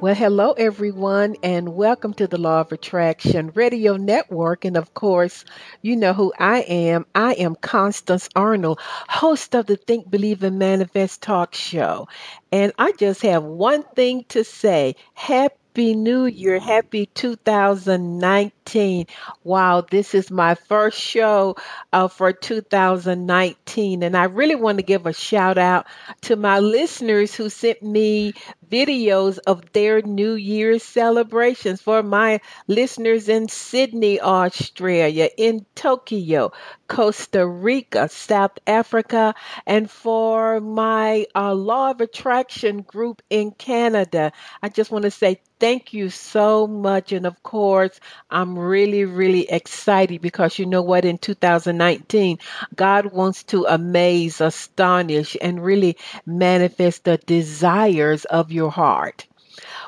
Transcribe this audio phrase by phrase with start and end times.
[0.00, 4.64] Well, hello, everyone, and welcome to the Law of Attraction Radio Network.
[4.64, 5.44] And of course,
[5.82, 7.04] you know who I am.
[7.16, 12.06] I am Constance Arnold, host of the Think, Believe, and Manifest talk show.
[12.52, 16.58] And I just have one thing to say Happy New Year.
[16.58, 19.06] Happy 2019.
[19.44, 21.56] Wow, this is my first show
[21.92, 24.02] uh, for 2019.
[24.02, 25.86] And I really want to give a shout out
[26.22, 28.34] to my listeners who sent me
[28.68, 36.52] videos of their New Year's celebrations for my listeners in Sydney, Australia, in Tokyo,
[36.88, 44.32] Costa Rica, South Africa, and for my uh, Law of Attraction group in Canada.
[44.62, 47.12] I just want to say thank you so much.
[47.12, 47.98] And of course,
[48.30, 51.04] I'm really, really excited because you know what?
[51.04, 52.38] In 2019,
[52.74, 59.26] God wants to amaze, astonish, and really manifest the desires of your heart.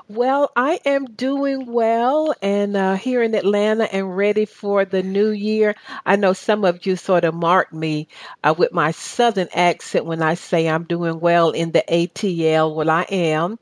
[0.08, 5.30] Well, I am doing well and uh, here in Atlanta and ready for the new
[5.30, 5.76] year.
[6.04, 8.08] I know some of you sort of mark me
[8.42, 12.74] uh, with my southern accent when I say I'm doing well in the ATL.
[12.74, 13.58] Well, I am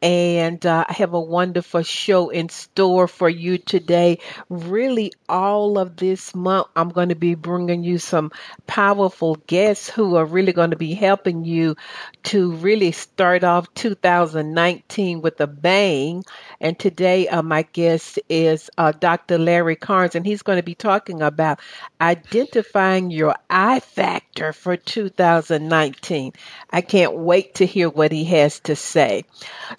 [0.00, 4.20] and uh, I have a wonderful show in store for you today.
[4.48, 8.30] Really, all of this month, I'm going to be bringing you some
[8.66, 11.76] powerful guests who are really going to be helping you
[12.24, 16.24] to really start off 2019 with a bang.
[16.60, 19.38] And today, uh, my guest is uh, Dr.
[19.38, 21.60] Larry Carnes, and he's going to be talking about
[22.00, 26.32] identifying your I factor for 2019.
[26.70, 29.24] I can't wait to hear what he has to say.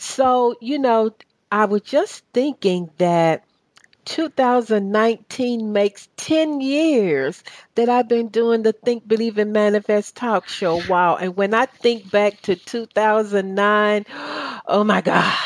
[0.10, 1.12] So, you know,
[1.52, 3.46] I was just thinking that
[4.06, 7.44] 2019 makes 10 years
[7.76, 10.82] that I've been doing the Think, Believe, and Manifest talk show.
[10.90, 11.18] Wow.
[11.18, 14.06] And when I think back to 2009,
[14.68, 15.38] oh my God,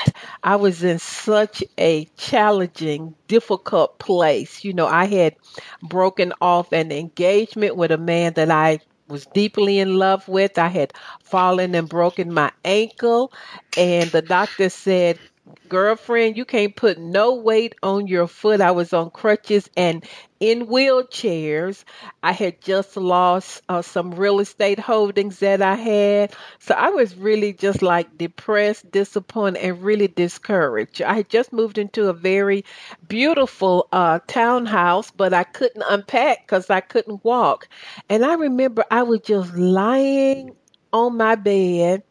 [0.42, 4.64] I was in such a challenging, difficult place.
[4.64, 5.36] You know, I had
[5.82, 10.58] broken off an engagement with a man that I was deeply in love with.
[10.58, 10.94] I had
[11.24, 13.32] fallen and broken my ankle,
[13.78, 15.20] and the doctor said,
[15.68, 18.62] Girlfriend, you can't put no weight on your foot.
[18.62, 20.06] I was on crutches and
[20.40, 21.84] in wheelchairs.
[22.22, 26.34] I had just lost uh, some real estate holdings that I had.
[26.60, 31.02] So I was really just like depressed, disappointed, and really discouraged.
[31.02, 32.64] I had just moved into a very
[33.08, 37.68] beautiful uh, townhouse, but I couldn't unpack because I couldn't walk.
[38.10, 40.56] And I remember I was just lying
[40.94, 42.04] on my bed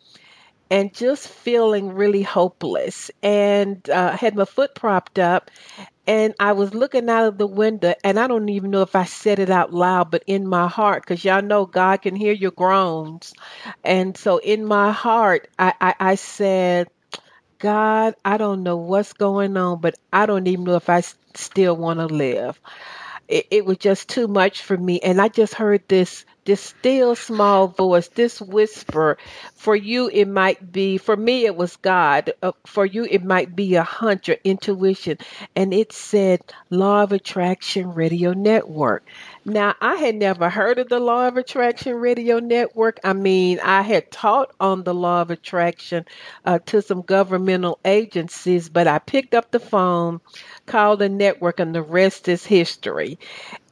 [0.73, 3.11] and just feeling really hopeless.
[3.23, 5.51] And uh, had my foot propped up,
[6.07, 9.05] and I was looking out of the window, and I don't even know if I
[9.05, 12.53] said it out loud, but in my heart, because y'all know God can hear your
[12.53, 13.35] groans.
[13.85, 16.89] And so in my heart, I, I, I said,
[17.59, 21.03] God, I don't know what's going on, but I don't even know if I
[21.35, 22.59] still want to live.
[23.33, 25.01] It, it was just too much for me.
[25.01, 29.17] And I just heard this this still small voice, this whisper.
[29.55, 32.33] For you, it might be, for me, it was God.
[32.43, 35.19] Uh, for you, it might be a hunch or intuition.
[35.55, 39.05] And it said, Law of Attraction Radio Network.
[39.45, 43.01] Now, I had never heard of the Law of Attraction Radio Network.
[43.03, 46.05] I mean, I had taught on the Law of Attraction
[46.45, 50.21] uh, to some governmental agencies, but I picked up the phone,
[50.67, 53.19] called the network, and the rest is history.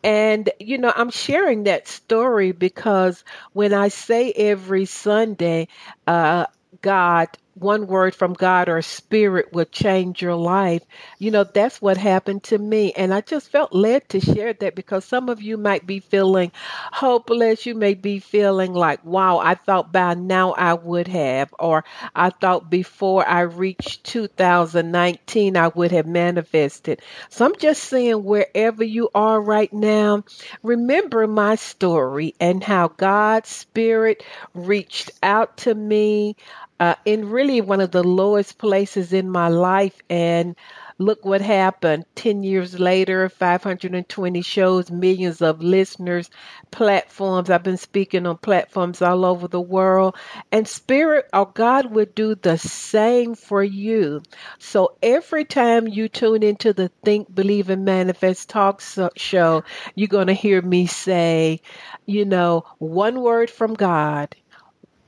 [0.02, 3.22] And, you know, I'm sharing that story because
[3.52, 5.68] when I say every Sunday,
[6.04, 6.46] uh,
[6.82, 7.28] God
[7.60, 10.82] one word from God or spirit will change your life.
[11.18, 12.92] You know, that's what happened to me.
[12.92, 16.52] And I just felt led to share that because some of you might be feeling
[16.92, 17.66] hopeless.
[17.66, 21.84] You may be feeling like, wow, I thought by now I would have, or
[22.14, 27.02] I thought before I reached 2019 I would have manifested.
[27.28, 30.24] So I'm just saying, wherever you are right now,
[30.62, 34.24] remember my story and how God's spirit
[34.54, 36.36] reached out to me
[36.80, 40.00] uh, in really one of the lowest places in my life.
[40.08, 40.56] And
[40.98, 42.04] look what happened.
[42.14, 46.30] 10 years later 520 shows millions of listeners
[46.70, 47.50] platforms.
[47.50, 50.16] I've been speaking on platforms all over the world.
[50.52, 54.22] And spirit or god would do the same for you.
[54.58, 58.82] So every time you tune into the think believe and manifest talk
[59.16, 61.60] show you're going to hear me say
[62.06, 64.34] you know one word from god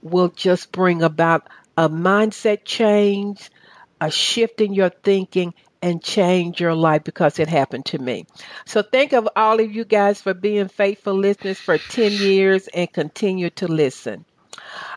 [0.02, 3.50] will just bring about a mindset change
[4.00, 8.26] a shift in your thinking and change your life because it happened to me.
[8.66, 12.92] So think of all of you guys for being faithful listeners for 10 years and
[12.92, 14.24] continue to listen.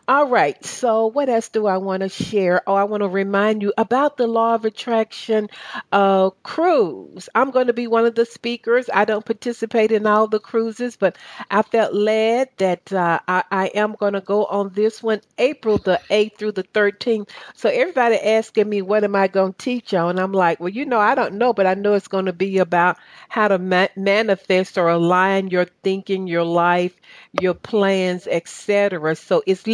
[0.08, 0.64] All right.
[0.64, 2.62] So, what else do I want to share?
[2.68, 5.48] Oh, I want to remind you about the Law of Attraction
[5.90, 7.28] uh, cruise.
[7.34, 8.88] I'm going to be one of the speakers.
[8.94, 11.16] I don't participate in all the cruises, but
[11.50, 15.78] I felt led that uh, I, I am going to go on this one April
[15.78, 17.30] the 8th through the 13th.
[17.56, 20.20] So, everybody asking me, what am I going to teach on?
[20.20, 22.58] I'm like, well, you know, I don't know, but I know it's going to be
[22.58, 22.96] about
[23.28, 26.94] how to ma- manifest or align your thinking, your life,
[27.32, 29.14] your plans, etc.
[29.16, 29.66] So, it's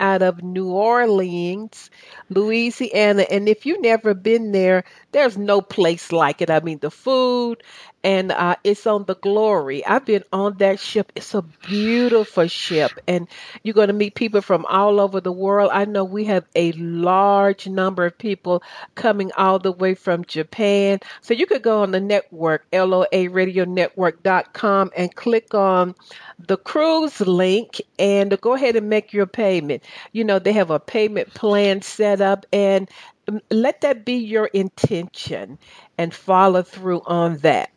[0.00, 1.90] out of New Orleans,
[2.28, 3.22] Louisiana.
[3.30, 6.50] And if you've never been there, there's no place like it.
[6.50, 7.62] I mean, the food,
[8.06, 9.84] and uh, it's on the Glory.
[9.84, 11.10] I've been on that ship.
[11.16, 13.26] It's a beautiful ship, and
[13.64, 15.70] you're going to meet people from all over the world.
[15.72, 18.62] I know we have a large number of people
[18.94, 21.00] coming all the way from Japan.
[21.20, 25.96] So you could go on the network, loaradionetwork.com, and click on
[26.38, 29.82] the cruise link and go ahead and make your payment.
[30.12, 32.88] You know, they have a payment plan set up, and
[33.26, 35.58] um, let that be your intention
[35.98, 37.70] and follow through on that.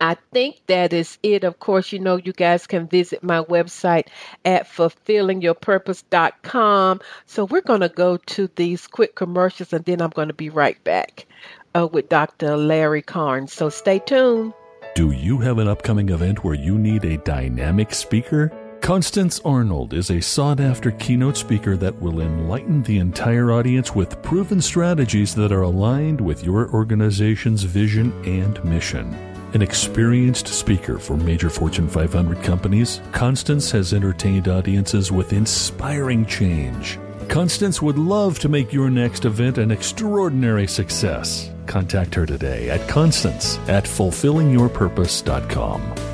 [0.00, 1.44] I think that is it.
[1.44, 4.06] Of course, you know, you guys can visit my website
[4.44, 7.00] at fulfillingyourpurpose.com.
[7.26, 10.50] So we're going to go to these quick commercials and then I'm going to be
[10.50, 11.26] right back
[11.74, 12.56] uh, with Dr.
[12.56, 13.52] Larry Carnes.
[13.52, 14.54] So stay tuned.
[14.94, 18.52] Do you have an upcoming event where you need a dynamic speaker?
[18.80, 24.22] Constance Arnold is a sought after keynote speaker that will enlighten the entire audience with
[24.22, 29.33] proven strategies that are aligned with your organization's vision and mission.
[29.54, 36.98] An experienced speaker for major Fortune 500 companies, Constance has entertained audiences with inspiring change.
[37.28, 41.52] Constance would love to make your next event an extraordinary success.
[41.66, 46.13] Contact her today at constance at fulfillingyourpurpose.com.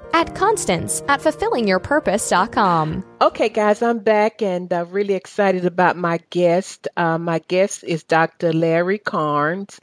[0.13, 3.03] at Constance at fulfillingyourpurpose.com.
[3.21, 6.87] Okay, guys, I'm back and uh, really excited about my guest.
[6.97, 8.51] Uh, my guest is Dr.
[8.53, 9.79] Larry Carnes,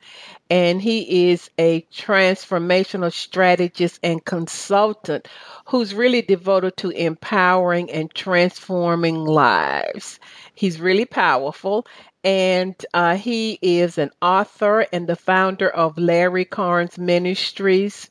[0.51, 5.29] and he is a transformational strategist and consultant
[5.67, 10.19] who's really devoted to empowering and transforming lives.
[10.55, 11.87] He's really powerful
[12.29, 18.11] and uh, he is an author and the founder of Larry Carnes Ministries.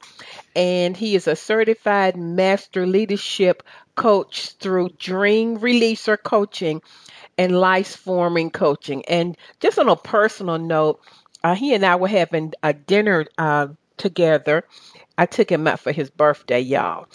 [0.55, 3.61] And he is a certified master leadership
[3.93, 6.81] coach through Dream Releaser Coaching
[7.37, 9.05] and Life Forming Coaching.
[9.05, 10.99] And just on a personal note,
[11.43, 13.67] uh, he and I were having a dinner uh,
[13.97, 14.63] together.
[15.19, 17.07] I took him out for his birthday, y'all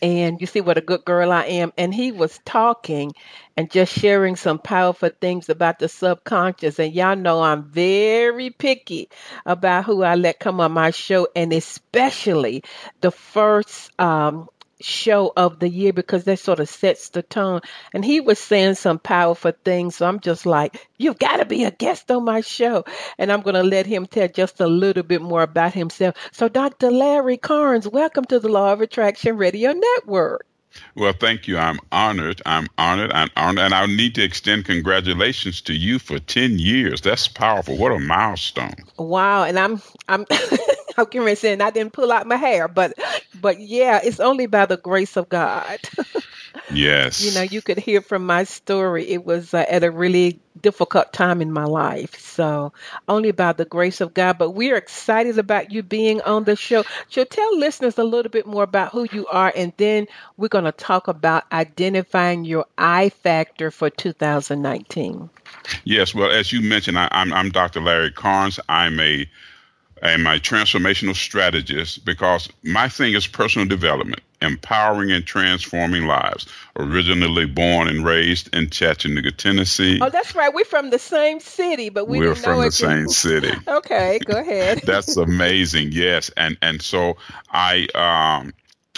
[0.00, 1.72] and you see what a good girl I am.
[1.78, 3.12] And he was talking
[3.56, 6.78] and just sharing some powerful things about the subconscious.
[6.78, 9.08] And y'all know I'm very picky
[9.46, 12.64] about who I let come on my show, and especially
[13.00, 14.48] the first um,
[14.82, 17.60] show of the year because that sort of sets the tone.
[17.92, 19.96] And he was saying some powerful things.
[19.96, 22.84] So I'm just like, you've got to be a guest on my show.
[23.18, 26.16] And I'm going to let him tell just a little bit more about himself.
[26.32, 26.90] So, Dr.
[26.90, 30.46] Larry Carnes, welcome to the Law of Attraction Radio Network.
[30.94, 31.58] Well, thank you.
[31.58, 32.40] I'm honored.
[32.46, 33.12] I'm honored.
[33.12, 33.64] I'm honored.
[33.64, 37.00] And I need to extend congratulations to you for 10 years.
[37.00, 37.76] That's powerful.
[37.76, 38.74] What a milestone.
[38.98, 39.44] Wow.
[39.44, 40.26] And I'm, I'm,
[40.96, 42.94] I'm getting saying I didn't pull out my hair, but
[43.40, 45.78] but yeah, it's only by the grace of God.
[46.72, 47.24] yes.
[47.24, 49.08] You know, you could hear from my story.
[49.08, 52.18] It was uh, at a really difficult time in my life.
[52.18, 52.72] So,
[53.08, 54.38] only by the grace of God.
[54.38, 56.84] But we're excited about you being on the show.
[57.08, 60.06] So, tell listeners a little bit more about who you are, and then
[60.36, 65.30] we're going to talk about identifying your I factor for 2019.
[65.84, 66.14] Yes.
[66.14, 67.80] Well, as you mentioned, I, I'm, I'm Dr.
[67.80, 68.58] Larry Carnes.
[68.68, 69.26] I'm a
[70.02, 74.20] and my transformational strategist because my thing is personal development.
[74.42, 76.46] Empowering and Transforming Lives.
[76.76, 80.00] Originally born and raised in Chattanooga, Tennessee.
[80.02, 80.52] Oh, that's right.
[80.52, 82.72] We're from the same city, but we We're from the it.
[82.72, 83.52] same city.
[83.68, 84.80] okay, go ahead.
[84.84, 85.90] That's amazing.
[85.92, 87.16] Yes, and and so
[87.52, 88.52] I um,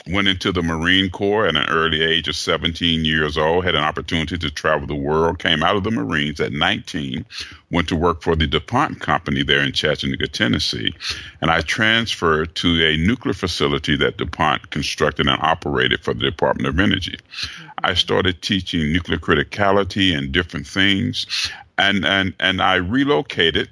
[0.07, 3.65] went into the Marine Corps at an early age of 17 years old.
[3.65, 5.39] Had an opportunity to travel the world.
[5.39, 7.25] Came out of the Marines at 19.
[7.71, 10.95] Went to work for the DuPont company there in Chattanooga, Tennessee,
[11.41, 16.69] and I transferred to a nuclear facility that DuPont constructed and operated for the Department
[16.69, 17.17] of Energy.
[17.17, 17.69] Mm-hmm.
[17.79, 23.71] I started teaching nuclear criticality and different things, and and and I relocated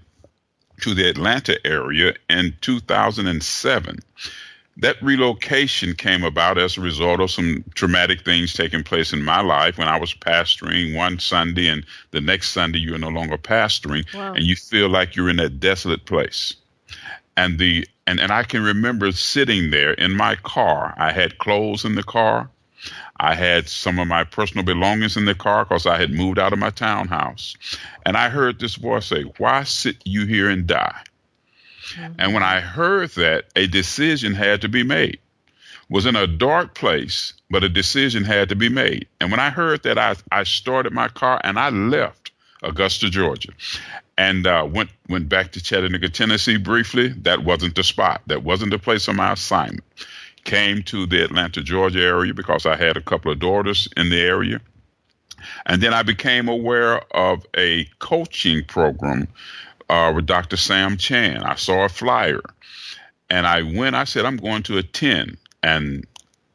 [0.81, 3.99] to the Atlanta area in 2007.
[4.79, 9.41] That relocation came about as a result of some traumatic things taking place in my
[9.43, 14.05] life when I was pastoring one Sunday and the next Sunday you're no longer pastoring
[14.15, 14.33] Wow.
[14.33, 16.55] and you feel like you're in a desolate place.
[17.37, 20.95] And the and, and I can remember sitting there in my car.
[20.99, 22.51] I had clothes in the car.
[23.21, 26.53] I had some of my personal belongings in the car because I had moved out
[26.53, 27.55] of my townhouse.
[28.05, 31.03] And I heard this voice say, Why sit you here and die?
[32.19, 35.19] And when I heard that, a decision had to be made.
[35.89, 39.09] Was in a dark place, but a decision had to be made.
[39.21, 42.31] And when I heard that, I, I started my car and I left
[42.63, 43.51] Augusta, Georgia,
[44.17, 47.09] and uh, went went back to Chattanooga, Tennessee briefly.
[47.09, 48.23] That wasn't the spot.
[48.27, 49.85] That wasn't the place of my assignment.
[50.45, 54.21] Came to the Atlanta, Georgia area because I had a couple of daughters in the
[54.21, 54.61] area.
[55.67, 59.29] And then I became aware of a coaching program
[59.93, 60.57] uh, with Dr.
[60.57, 61.45] Sam Chand.
[61.45, 62.41] I saw a flyer
[63.29, 65.37] and I went, I said, I'm going to attend.
[65.63, 66.07] And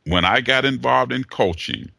[0.06, 1.92] when I got involved in coaching,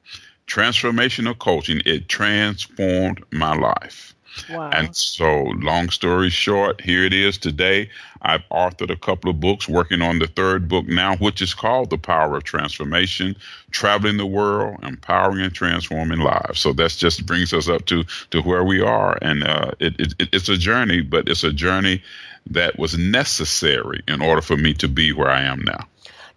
[0.48, 4.16] transformational coaching, it transformed my life.
[4.50, 4.70] Wow.
[4.70, 7.90] And so, long story short, here it is today.
[8.20, 11.90] I've authored a couple of books, working on the third book now, which is called
[11.90, 13.36] The Power of Transformation
[13.70, 16.60] Traveling the World, Empowering and Transforming Lives.
[16.60, 19.18] So, that just brings us up to, to where we are.
[19.22, 22.02] And uh, it, it, it's a journey, but it's a journey
[22.50, 25.86] that was necessary in order for me to be where I am now.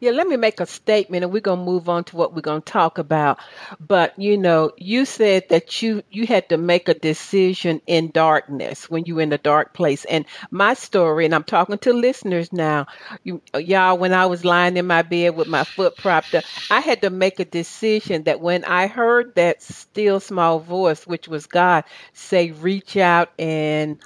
[0.01, 2.41] Yeah, let me make a statement and we're going to move on to what we're
[2.41, 3.37] going to talk about.
[3.79, 8.89] But, you know, you said that you you had to make a decision in darkness
[8.89, 10.03] when you were in a dark place.
[10.05, 12.87] And my story, and I'm talking to listeners now,
[13.23, 16.79] you, y'all, when I was lying in my bed with my foot propped up, I
[16.81, 21.45] had to make a decision that when I heard that still small voice, which was
[21.45, 23.99] God, say, reach out and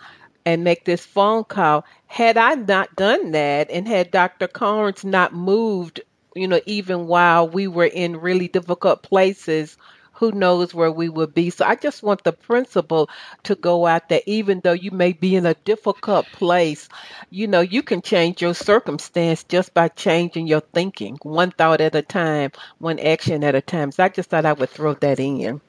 [0.45, 1.85] and make this phone call.
[2.15, 4.47] Had I not done that and had Dr.
[4.47, 5.99] Carnes not moved,
[6.33, 9.75] you know, even while we were in really difficult places,
[10.13, 11.49] who knows where we would be.
[11.49, 13.09] So I just want the principle
[13.43, 16.87] to go out there, even though you may be in a difficult place,
[17.31, 21.95] you know, you can change your circumstance just by changing your thinking, one thought at
[21.95, 23.91] a time, one action at a time.
[23.91, 25.59] So I just thought I would throw that in.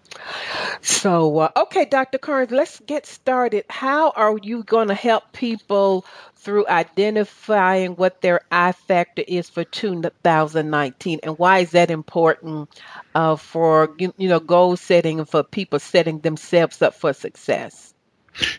[0.80, 2.18] So, uh, okay, Dr.
[2.18, 3.64] Carnes, let's get started.
[3.68, 6.06] How are you going to help people
[6.46, 12.70] through identifying what their I factor is for 2019, and why is that important
[13.16, 17.92] uh, for you, know goal setting and for people setting themselves up for success?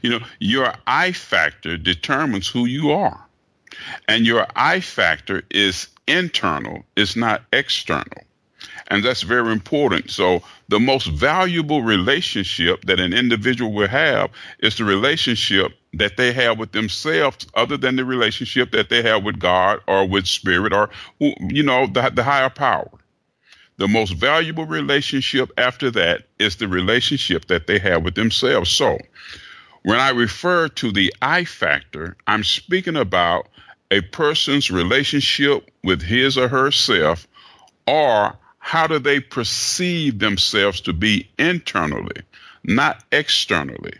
[0.02, 3.26] You know, your I factor determines who you are.
[4.10, 8.27] And your I factor is internal, it's not external.
[8.90, 10.10] And that's very important.
[10.12, 16.32] So, the most valuable relationship that an individual will have is the relationship that they
[16.32, 20.74] have with themselves, other than the relationship that they have with God or with spirit
[20.74, 20.90] or,
[21.20, 22.90] you know, the, the higher power.
[23.78, 28.70] The most valuable relationship after that is the relationship that they have with themselves.
[28.70, 28.98] So,
[29.84, 33.48] when I refer to the I factor, I'm speaking about
[33.92, 37.28] a person's relationship with his or herself,
[37.86, 38.38] or
[38.68, 42.22] how do they perceive themselves to be internally,
[42.66, 43.94] not externally.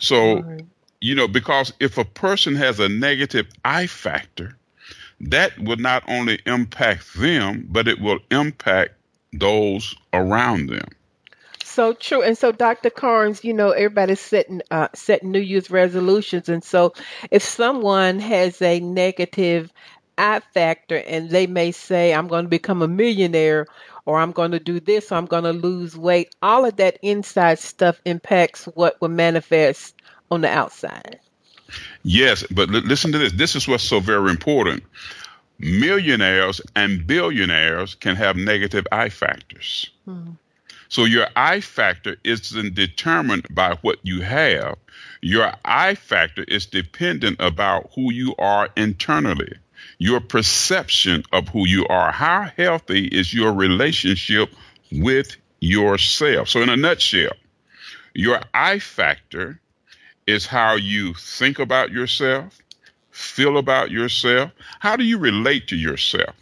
[0.00, 0.64] So, Right.
[1.00, 4.56] you know, because if a person has a negative I factor,
[5.20, 8.94] that will not only impact them, but it will impact
[9.32, 10.88] those around them.
[11.62, 12.22] So true.
[12.22, 12.90] And so, Dr.
[12.90, 16.94] Carnes, you know, everybody's setting uh, setting New Year's resolutions, and so
[17.30, 19.72] if someone has a negative
[20.18, 23.66] I factor, and they may say, "I'm going to become a millionaire,"
[24.04, 26.98] or "I'm going to do this," or "I'm going to lose weight," all of that
[27.02, 29.94] inside stuff impacts what will manifest
[30.30, 31.20] on the outside.
[32.02, 33.32] Yes, but li- listen to this.
[33.32, 34.82] This is what's so very important.
[35.58, 39.90] Millionaires and billionaires can have negative I factors.
[40.04, 40.32] Hmm.
[40.88, 44.76] So your I factor isn't determined by what you have.
[45.20, 49.52] Your I factor is dependent about who you are internally.
[49.98, 52.12] Your perception of who you are.
[52.12, 54.50] How healthy is your relationship
[54.92, 56.48] with yourself?
[56.48, 57.32] So, in a nutshell,
[58.14, 59.60] your I factor
[60.26, 62.58] is how you think about yourself,
[63.10, 64.52] feel about yourself.
[64.80, 66.34] How do you relate to yourself?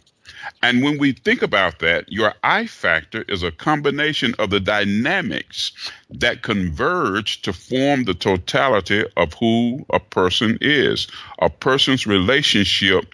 [0.61, 5.71] And when we think about that, your I factor is a combination of the dynamics
[6.09, 11.07] that converge to form the totality of who a person is,
[11.39, 13.05] a person's relationship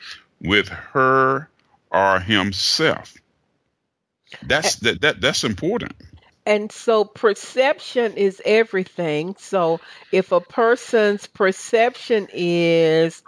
[0.41, 1.49] with her
[1.91, 3.13] or himself.
[4.41, 5.93] That's that, that that's important.
[6.45, 9.35] And so perception is everything.
[9.39, 9.79] So
[10.11, 13.23] if a person's perception is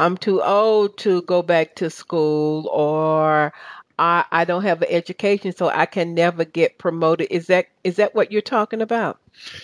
[0.00, 3.52] I'm too old to go back to school or
[3.98, 7.28] I, I don't have an education so I can never get promoted.
[7.30, 9.18] Is that is that what you're talking about?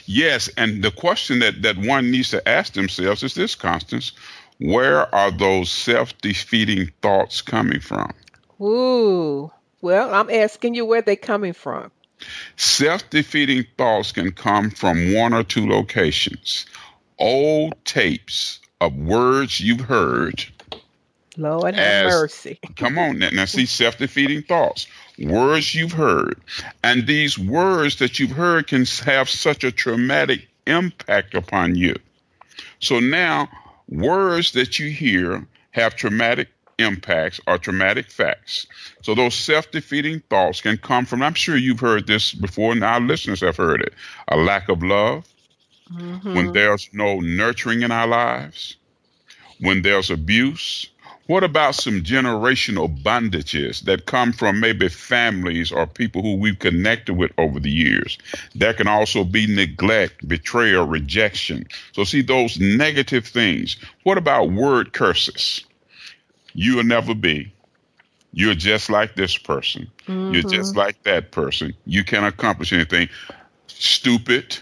[0.05, 4.13] Yes, and the question that, that one needs to ask themselves is this, Constance.
[4.59, 8.13] Where are those self defeating thoughts coming from?
[8.61, 9.51] Ooh.
[9.81, 11.91] Well, I'm asking you where they're coming from.
[12.57, 16.67] Self defeating thoughts can come from one or two locations.
[17.19, 20.45] Old tapes of words you've heard.
[21.37, 22.59] Lord have mercy.
[22.77, 23.31] Come on now.
[23.31, 24.87] Now, see, self defeating thoughts,
[25.19, 26.41] words you've heard.
[26.83, 31.95] And these words that you've heard can have such a traumatic impact upon you.
[32.81, 33.49] So now,
[33.89, 38.67] words that you hear have traumatic impacts or traumatic facts.
[39.03, 42.85] So those self defeating thoughts can come from, I'm sure you've heard this before, and
[42.85, 43.95] our listeners have heard it
[44.29, 45.27] a lack of love,
[45.91, 46.53] when mm-hmm.
[46.53, 48.77] there's no nurturing in our lives,
[49.61, 50.89] when there's abuse.
[51.27, 57.15] What about some generational bondages that come from maybe families or people who we've connected
[57.15, 58.17] with over the years?
[58.55, 61.67] There can also be neglect, betrayal, rejection.
[61.93, 63.77] So, see those negative things.
[64.05, 65.65] What about word curses?
[66.53, 67.53] You will never be.
[68.33, 69.91] You're just like this person.
[70.07, 70.49] You're mm-hmm.
[70.49, 71.75] just like that person.
[71.87, 73.09] You can't accomplish anything.
[73.67, 74.59] Stupid.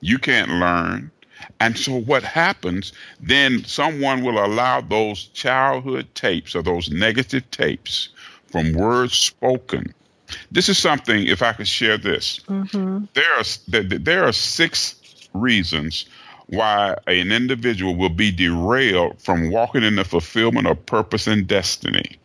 [0.00, 1.10] You can't learn.
[1.58, 8.10] And so what happens, then someone will allow those childhood tapes or those negative tapes
[8.50, 9.94] from words spoken.
[10.50, 13.04] This is something, if I could share this, mm-hmm.
[13.14, 14.96] there are there, there are six
[15.32, 16.06] reasons
[16.46, 22.18] why an individual will be derailed from walking in the fulfillment of purpose and destiny,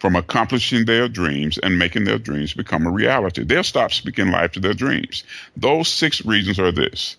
[0.00, 3.44] from accomplishing their dreams and making their dreams become a reality.
[3.44, 5.24] They'll stop speaking life to their dreams.
[5.56, 7.16] Those six reasons are this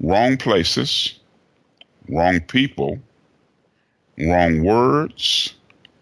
[0.00, 1.18] wrong places,
[2.08, 2.98] wrong people,
[4.18, 5.54] wrong words,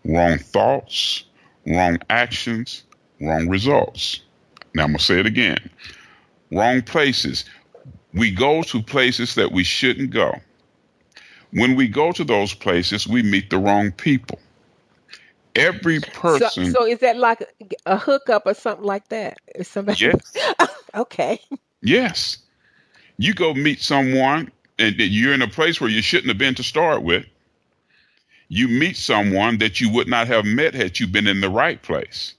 [0.05, 1.25] wrong thoughts,
[1.67, 2.85] wrong actions,
[3.21, 4.21] wrong results.
[4.75, 5.71] Now I'm going to say it again.
[6.53, 7.45] Wrong places.
[8.13, 10.35] We go to places that we shouldn't go.
[11.53, 14.39] When we go to those places, we meet the wrong people.
[15.59, 17.45] Every So, person, so is that like
[17.87, 19.39] a, hookup or something like that?
[19.55, 20.37] Is somebody yes,
[20.95, 21.41] okay.
[21.83, 22.39] yes.
[23.19, 26.55] You go meet someone and that you're in a place where you shouldn't have been
[26.57, 27.27] to start with.
[28.49, 31.83] You meet someone that you would not have met had you been in the right
[31.83, 32.35] place.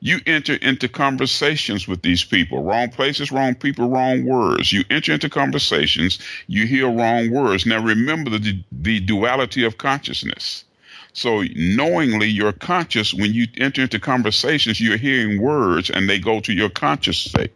[0.00, 2.64] You enter into conversations with these people.
[2.64, 4.72] Wrong places, wrong people, wrong words.
[4.72, 7.66] You enter into conversations, you hear wrong words.
[7.66, 10.64] Now remember the, the duality of consciousness.
[11.12, 16.40] So knowingly you're conscious when you enter into conversations, you're hearing words and they go
[16.40, 17.52] to your conscious state.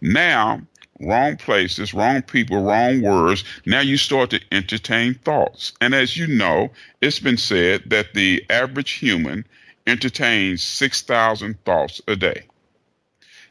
[0.00, 0.60] Now,
[1.00, 3.44] wrong places, wrong people, wrong words.
[3.66, 5.72] Now you start to entertain thoughts.
[5.80, 9.46] And as you know, it's been said that the average human
[9.86, 12.44] entertains 6,000 thoughts a day.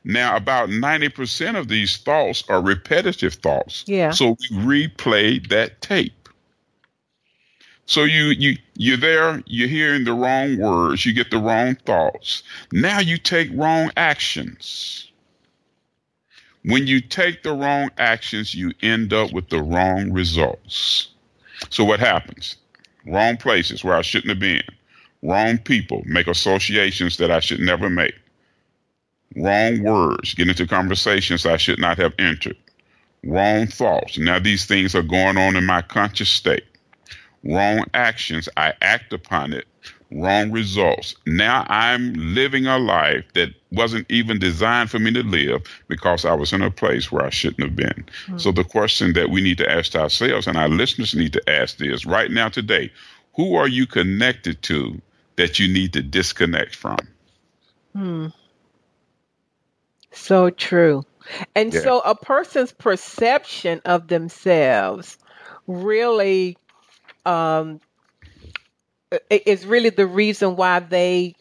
[0.03, 3.83] Now, about 90% of these thoughts are repetitive thoughts.
[3.87, 4.11] Yeah.
[4.11, 6.24] So we replay that tape.
[7.87, 12.41] So you you you're there, you're hearing the wrong words, you get the wrong thoughts.
[12.71, 15.11] Now you take wrong actions.
[16.63, 21.09] When you take the wrong actions, you end up with the wrong results.
[21.69, 22.55] So what happens?
[23.05, 24.63] Wrong places where I shouldn't have been.
[25.21, 28.15] Wrong people make associations that I should never make.
[29.35, 32.57] Wrong words get into conversations I should not have entered.
[33.23, 34.17] Wrong thoughts.
[34.17, 36.63] Now these things are going on in my conscious state.
[37.45, 38.49] Wrong actions.
[38.57, 39.65] I act upon it.
[40.11, 41.15] Wrong results.
[41.27, 46.33] Now I'm living a life that wasn't even designed for me to live because I
[46.33, 48.05] was in a place where I shouldn't have been.
[48.37, 51.81] So the question that we need to ask ourselves and our listeners need to ask
[51.81, 52.91] is right now today,
[53.35, 55.01] who are you connected to
[55.35, 56.97] that you need to disconnect from?
[57.93, 58.27] Hmm.
[60.11, 61.03] So true.
[61.55, 61.81] And Yeah.
[61.81, 65.17] so a person's perception of themselves
[65.67, 66.57] really
[67.25, 67.79] um
[69.29, 71.35] is really the reason why they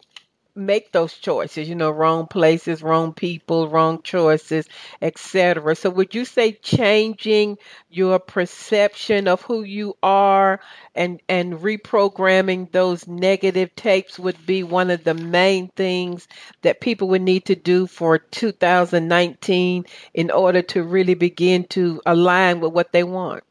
[0.57, 4.69] make those choices you know wrong places wrong people wrong choices
[5.03, 7.59] etc so would you say changing
[7.91, 10.61] your perception of who you are
[10.95, 16.29] and and reprogramming those negative tapes would be one of the main things
[16.63, 22.61] that people would need to do for 2019 in order to really begin to align
[22.61, 23.43] with what they want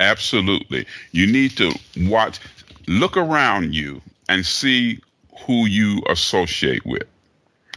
[0.00, 2.40] absolutely you need to watch
[2.86, 5.00] look around you and see
[5.46, 7.04] who you associate with.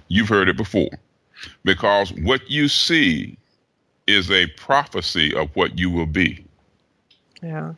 [0.08, 0.90] You've heard it before.
[1.64, 3.38] Because what you see
[4.08, 6.46] is a prophecy of what you will be.
[7.42, 7.74] Yeah.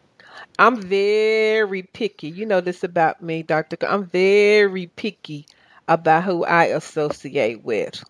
[0.59, 2.29] I'm very picky.
[2.29, 3.77] You know this about me, Dr.
[3.87, 5.45] I'm very picky
[5.87, 8.03] about who I associate with.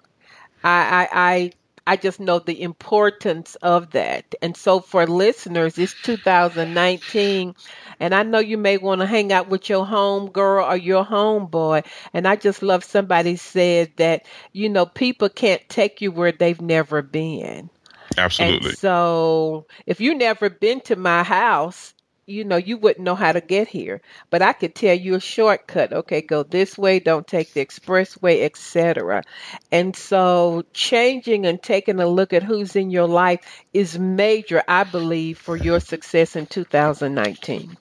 [0.63, 1.51] I, I, I
[1.85, 4.35] I just know the importance of that.
[4.41, 7.55] And so for listeners, it's 2019
[7.99, 11.03] and I know you may want to hang out with your home girl or your
[11.03, 11.83] home boy.
[12.13, 16.61] And I just love somebody said that, you know, people can't take you where they've
[16.61, 17.69] never been.
[18.17, 18.69] Absolutely.
[18.69, 21.92] And so if you never been to my house,
[22.25, 24.01] you know, you wouldn't know how to get here.
[24.29, 25.93] But I could tell you a shortcut.
[25.93, 29.23] Okay, go this way, don't take the expressway, etc.
[29.71, 34.83] And so changing and taking a look at who's in your life is major, I
[34.83, 37.77] believe, for your success in 2019.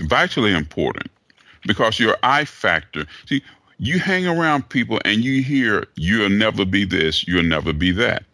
[0.00, 1.10] Vitally important
[1.66, 3.06] because your I factor.
[3.26, 3.42] See,
[3.78, 8.24] you hang around people and you hear you'll never be this, you'll never be that.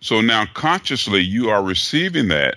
[0.00, 2.56] So now consciously you are receiving that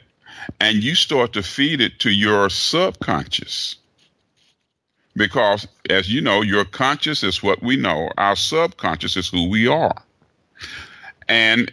[0.60, 3.76] and you start to feed it to your subconscious.
[5.16, 9.68] Because, as you know, your conscious is what we know, our subconscious is who we
[9.68, 10.04] are.
[11.28, 11.72] And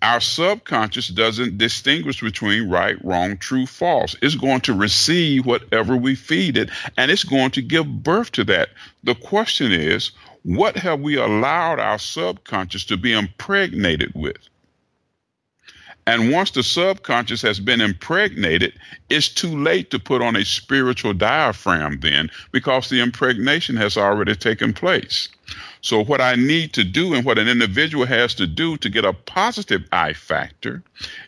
[0.00, 4.16] our subconscious doesn't distinguish between right, wrong, true, false.
[4.22, 8.44] It's going to receive whatever we feed it, and it's going to give birth to
[8.44, 8.70] that.
[9.04, 10.12] The question is,
[10.44, 14.38] what have we allowed our subconscious to be impregnated with?
[16.08, 18.72] And once the subconscious has been impregnated,
[19.10, 24.34] it's too late to put on a spiritual diaphragm then because the impregnation has already
[24.34, 25.28] taken place.
[25.82, 29.04] So, what I need to do and what an individual has to do to get
[29.04, 30.82] a positive I factor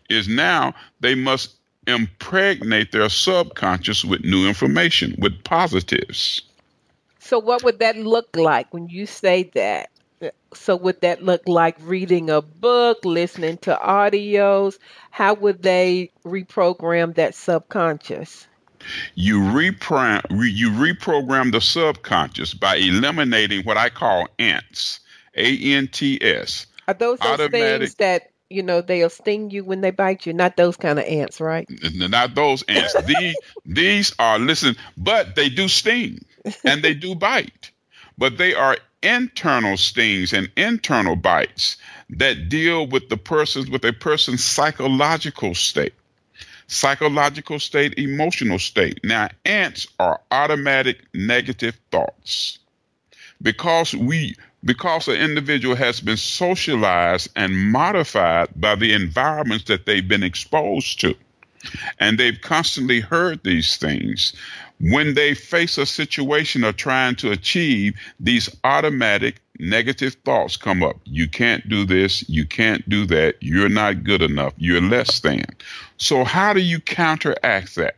[0.09, 6.41] is now they must impregnate their subconscious with new information, with positives.
[7.19, 9.91] So, what would that look like when you say that?
[10.55, 14.79] So would that look like reading a book, listening to audios?
[15.11, 18.47] How would they reprogram that subconscious?
[19.15, 25.01] You reprogram you reprogram the subconscious by eliminating what I call ants.
[25.37, 26.67] A N T S.
[26.89, 30.33] Are those those things that you know they'll sting you when they bite you?
[30.33, 31.69] Not those kind of ants, right?
[31.95, 32.97] Not those ants.
[33.07, 36.25] these these are listen, but they do sting
[36.65, 37.70] and they do bite.
[38.21, 41.77] But they are internal stings and internal bites
[42.11, 45.95] that deal with the person's with a person's psychological state
[46.71, 49.01] psychological state emotional state.
[49.03, 52.61] Now ants are automatic negative thoughts.
[53.43, 60.07] Because we because an individual has been socialized and modified by the environments that they've
[60.07, 61.15] been exposed to
[61.99, 64.35] and they've constantly heard these things
[64.81, 70.97] when they face a situation of trying to achieve, these automatic negative thoughts come up.
[71.05, 72.27] You can't do this.
[72.29, 73.37] You can't do that.
[73.41, 74.55] You're not good enough.
[74.57, 75.45] You're less than.
[75.99, 77.97] So, how do you counteract that?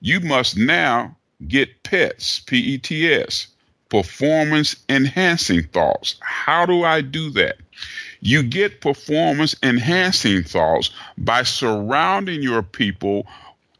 [0.00, 1.14] You must now
[1.46, 3.48] get PETS, P E T S,
[3.90, 6.16] performance enhancing thoughts.
[6.20, 7.56] How do I do that?
[8.20, 13.26] You get performance enhancing thoughts by surrounding your people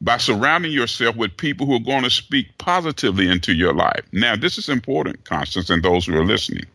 [0.05, 4.03] by surrounding yourself with people who are going to speak positively into your life.
[4.13, 6.67] Now, this is important, Constance, and those who are listening.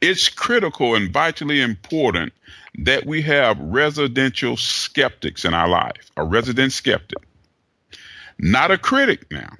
[0.00, 2.32] It's critical and vitally important
[2.78, 7.18] that we have residential skeptics in our life, a resident skeptic.
[8.38, 9.50] Not a critic now,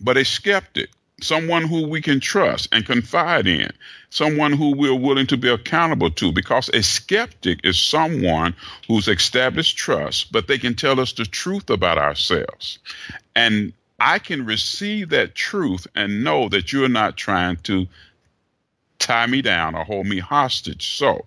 [0.00, 0.88] but a skeptic
[1.20, 3.70] someone who we can trust and confide in,
[4.16, 8.54] someone who we're willing to be accountable to, because a skeptic is someone
[8.88, 12.78] who's established trust, but they can tell us the truth about ourselves.
[13.34, 17.86] And I can receive that truth and know that you're not trying to
[18.98, 20.96] tie me down or hold me hostage.
[20.96, 21.22] So,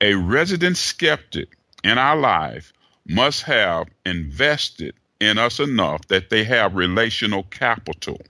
[0.00, 1.48] a resident skeptic
[1.82, 2.72] in our life
[3.08, 8.20] must have invested in us enough that they have relational capital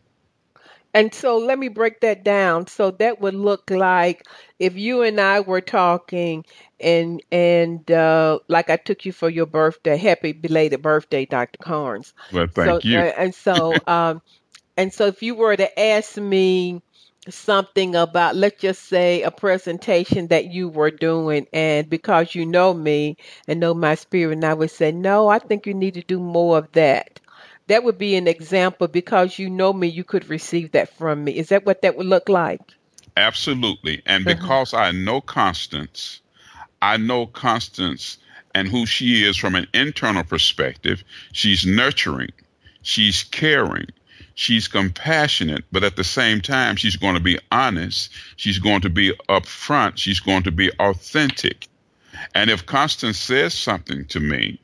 [0.96, 2.66] and so let me break that down.
[2.68, 4.24] So that would look like
[4.58, 6.44] if you and I were talking
[6.80, 11.58] and and uh, like I took you for your birthday, happy belated birthday, Dr.
[11.62, 12.14] Carnes.
[12.30, 13.00] Well, thank so, you.
[13.00, 14.22] Uh, and so um,
[14.76, 16.82] And so if you were to ask me
[17.28, 22.72] something about, let's just say, a presentation that you were doing, and because you know
[22.74, 23.16] me
[23.48, 26.18] and know my spirit, and I would say, no, I think you need to do
[26.20, 27.20] more of that.
[27.68, 31.32] That would be an example because you know me, you could receive that from me.
[31.32, 32.60] Is that what that would look like?
[33.16, 34.02] Absolutely.
[34.06, 34.34] And uh-huh.
[34.34, 36.20] because I know Constance,
[36.80, 38.18] I know Constance
[38.54, 41.04] and who she is from an internal perspective.
[41.32, 42.32] She's nurturing,
[42.82, 43.88] she's caring,
[44.34, 48.90] she's compassionate, but at the same time, she's going to be honest, she's going to
[48.90, 51.68] be upfront, she's going to be authentic.
[52.34, 54.58] And if Constance says something to me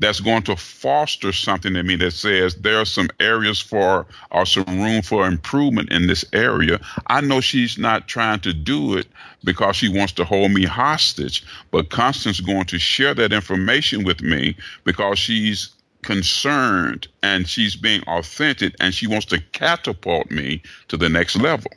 [0.00, 4.46] that's going to foster something in me that says there are some areas for or
[4.46, 6.80] some room for improvement in this area.
[7.06, 9.06] I know she's not trying to do it
[9.44, 14.02] because she wants to hold me hostage, but Constance is going to share that information
[14.04, 15.68] with me because she's
[16.02, 21.70] concerned and she's being authentic and she wants to catapult me to the next level.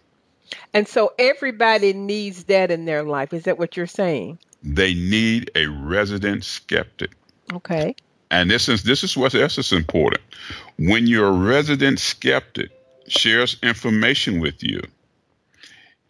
[0.73, 3.33] And so everybody needs that in their life.
[3.33, 4.39] Is that what you're saying?
[4.63, 7.11] They need a resident skeptic.
[7.51, 7.95] Okay.
[8.33, 10.23] And this is this is what this is important.
[10.79, 12.71] When your resident skeptic
[13.07, 14.81] shares information with you,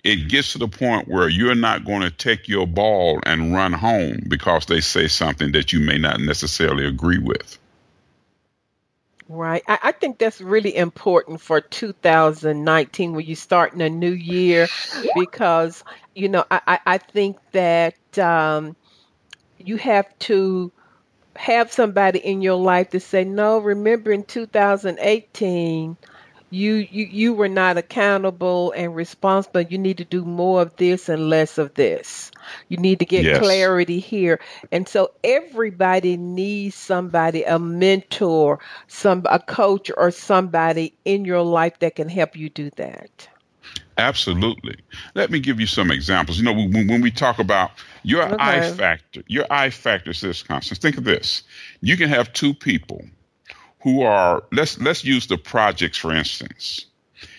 [0.06, 3.74] it gets to the point where you're not going to take your ball and run
[3.74, 7.60] home because they say something that you may not necessarily agree with.
[9.28, 9.64] Right.
[9.68, 14.70] I, I think that's really important for 2019 when you're starting a new year
[15.16, 15.84] because,
[16.16, 18.78] you know, I, I, I think that um,
[19.58, 20.72] you have to
[21.36, 25.98] have somebody in your life to say, no, remember in 2018,
[26.50, 29.62] you, you, you were not accountable and responsible.
[29.62, 32.32] You need to do more of this and less of this.
[32.70, 33.34] You need to get Yes.
[33.34, 34.40] clarity here.
[34.72, 41.80] And so everybody needs somebody, a mentor, some a coach or somebody in your life
[41.80, 43.30] that can help you do that.
[43.98, 44.76] Absolutely.
[45.16, 46.38] Let me give you some examples.
[46.38, 47.72] You know, when, when we talk about
[48.04, 51.44] your I factor, your I factor is this, Constance, think of this.
[51.82, 53.06] You can have two people
[53.82, 56.88] who are, let's, let's use the projects for instance.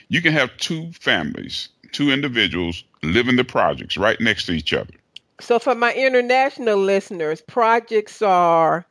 [0.08, 4.94] You can have two families, two individuals living the projects right next to each other.
[5.40, 8.86] So for my international listeners, projects are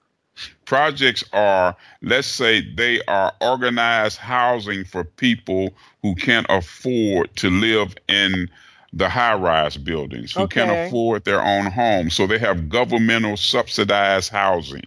[0.66, 7.96] Projects are, let's say, they are organized housing for people who can't afford to live
[8.08, 8.50] in
[8.92, 12.12] the high rise buildings, who can't afford their own home.
[12.12, 14.86] So they have governmental subsidized housing.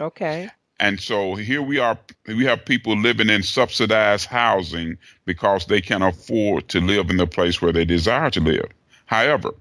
[0.00, 0.50] okay.
[0.80, 6.04] And so here we are, we have people living in subsidized housing because they can't
[6.04, 8.68] afford to live in the place where they desire to live.
[9.06, 9.54] However,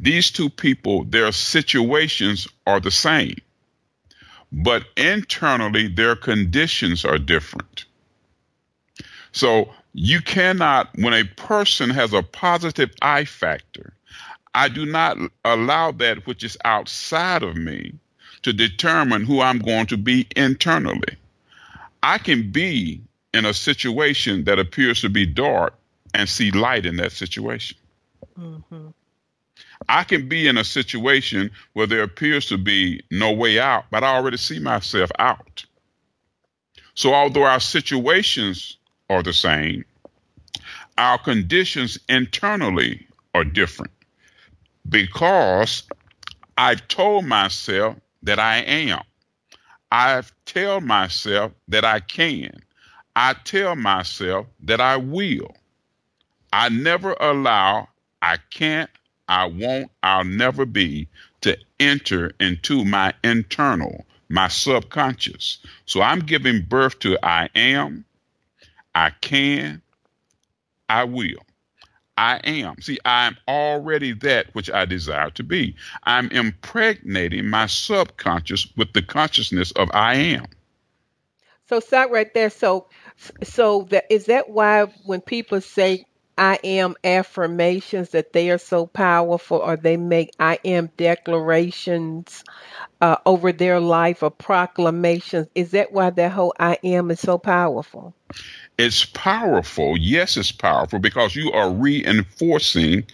[0.00, 3.36] these two people, their situations are the same,
[4.50, 7.84] but internally their conditions are different.
[9.32, 13.94] So you cannot, when a person has a positive I factor,
[14.52, 17.94] I do not allow that which is outside of me
[18.42, 21.16] to determine who I'm going to be internally.
[22.02, 23.02] I can be
[23.32, 25.74] in a situation that appears to be dark
[26.12, 27.78] and see light in that situation.
[28.36, 28.88] hmm
[29.88, 34.02] I can be in a situation where there appears to be no way out, but
[34.02, 35.64] I already see myself out.
[36.94, 38.78] So, although our situations
[39.14, 39.84] are the same,
[40.98, 43.92] our conditions internally are different
[44.88, 45.82] because
[46.58, 49.02] I've told myself that I am.
[49.90, 52.50] I've tell myself that I can.
[53.16, 55.54] I tell myself that I will.
[56.52, 57.88] I never allow
[58.24, 58.88] I can't,
[59.28, 61.08] I won't, I'll never be
[61.42, 65.58] to enter into my internal, my subconscious.
[65.84, 68.06] So I'm giving birth to I am,
[68.94, 69.82] I can,
[70.88, 71.44] I will.
[72.16, 72.80] I am.
[72.80, 75.74] See, I'm already that which I desire to be.
[76.04, 80.46] I'm impregnating my subconscious with the consciousness of I am.
[81.68, 82.50] So stop right there.
[82.50, 82.86] So,
[83.42, 86.06] so that is that why when people say
[86.38, 92.44] "I am" affirmations that they are so powerful, or they make "I am" declarations
[93.00, 95.48] uh, over their life or proclamations?
[95.54, 98.14] Is that why that whole "I am" is so powerful?
[98.78, 99.96] It's powerful.
[99.96, 103.04] Yes, it's powerful because you are reinforcing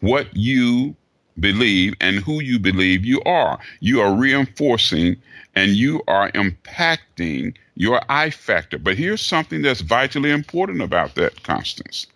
[0.00, 0.96] what you
[1.38, 3.58] believe and who you believe you are.
[3.80, 5.16] You are reinforcing
[5.54, 8.78] and you are impacting your I factor.
[8.78, 12.06] But here's something that's vitally important about that, Constance.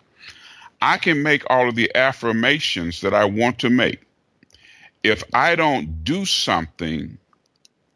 [0.81, 4.01] I can make all of the affirmations that I want to make.
[5.03, 7.17] If I don't do something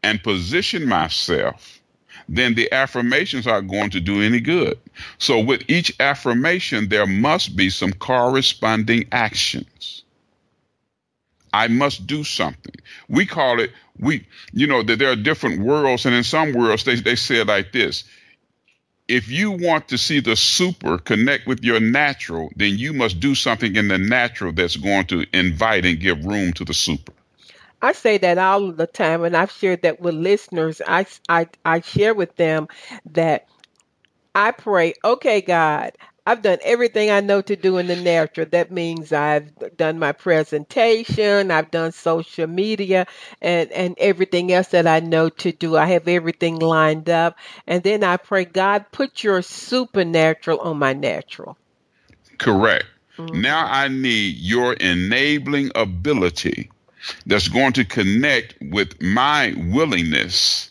[0.03, 1.78] and position myself
[2.29, 4.77] then the affirmations aren't going to do any good.
[5.17, 10.03] So, with each affirmation, there must be some corresponding actions.
[11.51, 12.75] I must do something.
[13.09, 16.83] We call it, we, you know, that there are different worlds, and in some worlds,
[16.83, 18.03] they, they say it like this
[19.09, 23.33] if you want to see the super connect with your natural, then you must do
[23.33, 27.11] something in the natural that's going to invite and give room to the super.
[27.81, 30.81] I say that all the time, and I've shared that with listeners.
[30.85, 32.67] I, I, I share with them
[33.11, 33.47] that
[34.35, 35.93] I pray, okay, God,
[36.25, 38.45] I've done everything I know to do in the natural.
[38.51, 43.07] That means I've done my presentation, I've done social media,
[43.41, 45.75] and, and everything else that I know to do.
[45.75, 47.37] I have everything lined up.
[47.65, 51.57] And then I pray, God, put your supernatural on my natural.
[52.37, 52.85] Correct.
[53.17, 53.41] Mm-hmm.
[53.41, 56.69] Now I need your enabling ability
[57.25, 60.69] that's going to connect with my willingness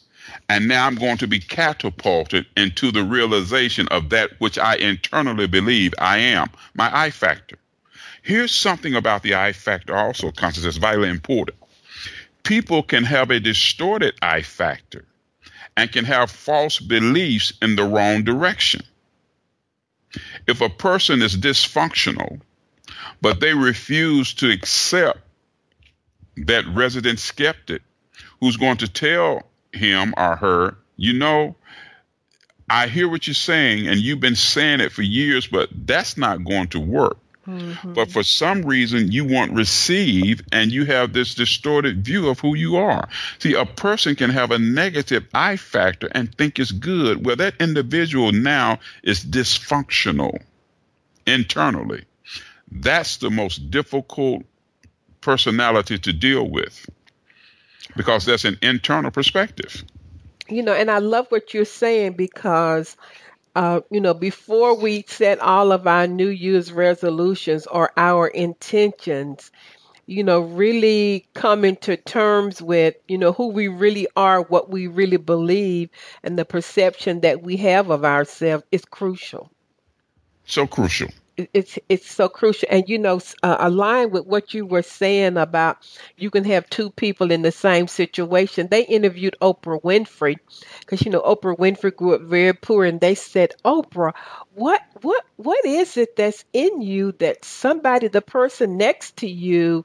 [0.49, 5.47] and now I'm going to be catapulted into the realization of that which I internally
[5.47, 7.59] believe I am, my I factor.
[8.23, 11.59] Here's something about the I factor also, Constance, that's vitally important.
[12.45, 15.05] People can have a distorted I factor
[15.77, 18.83] and can have false beliefs in the wrong direction.
[20.47, 22.41] If a person is dysfunctional,
[23.21, 25.21] but they refuse to accept
[26.47, 27.83] that resident skeptic
[28.41, 31.55] who's going to tell him or her, you know,
[32.71, 36.45] I hear what you're saying, and you've been saying it for years, but that's not
[36.45, 37.17] going to work.
[37.47, 37.95] Mm-hmm.
[37.95, 42.55] But for some reason, you won't receive, and you have this distorted view of who
[42.55, 43.09] you are.
[43.39, 47.25] See, a person can have a negative I factor and think it's good.
[47.25, 50.43] Well, that individual now is dysfunctional
[51.27, 52.05] internally.
[52.71, 54.45] That's the most difficult
[55.29, 56.89] personality to deal with
[57.99, 59.85] because that's an internal perspective.
[60.49, 62.97] You know, and I love what you're saying because
[63.55, 69.51] uh, you know, before we set all of our New Year's resolutions or our intentions,
[70.07, 74.87] you know, really coming to terms with, you know, who we really are, what we
[74.87, 75.91] really believe,
[76.23, 79.51] and the perception that we have of ourselves is crucial.
[80.47, 81.11] So crucial
[81.55, 82.69] it's it's so crucial.
[82.71, 85.79] And you know uh, align with what you were saying about
[86.17, 88.69] you can have two people in the same situation.
[88.69, 90.37] They interviewed oprah winfrey
[90.81, 94.13] because you know oprah winfrey grew up very poor and they said oprah
[94.55, 99.85] what what what is it that's in you that somebody the person next to you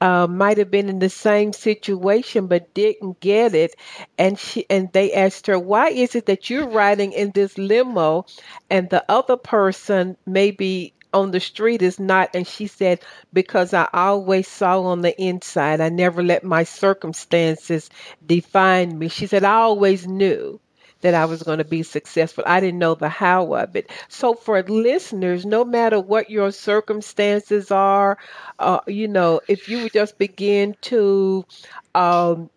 [0.00, 3.74] uh, might have been in the same situation but didn't get it?
[4.18, 8.26] And she and they asked her why is it that you're riding in this limo
[8.68, 13.00] and the other person maybe on the street is not and she said
[13.32, 17.90] because i always saw on the inside i never let my circumstances
[18.26, 20.60] define me she said i always knew
[21.02, 22.44] that I was going to be successful.
[22.46, 23.90] I didn't know the how of it.
[24.08, 28.18] So for listeners, no matter what your circumstances are,
[28.58, 31.46] uh, you know, if you would just begin to
[31.94, 32.50] um,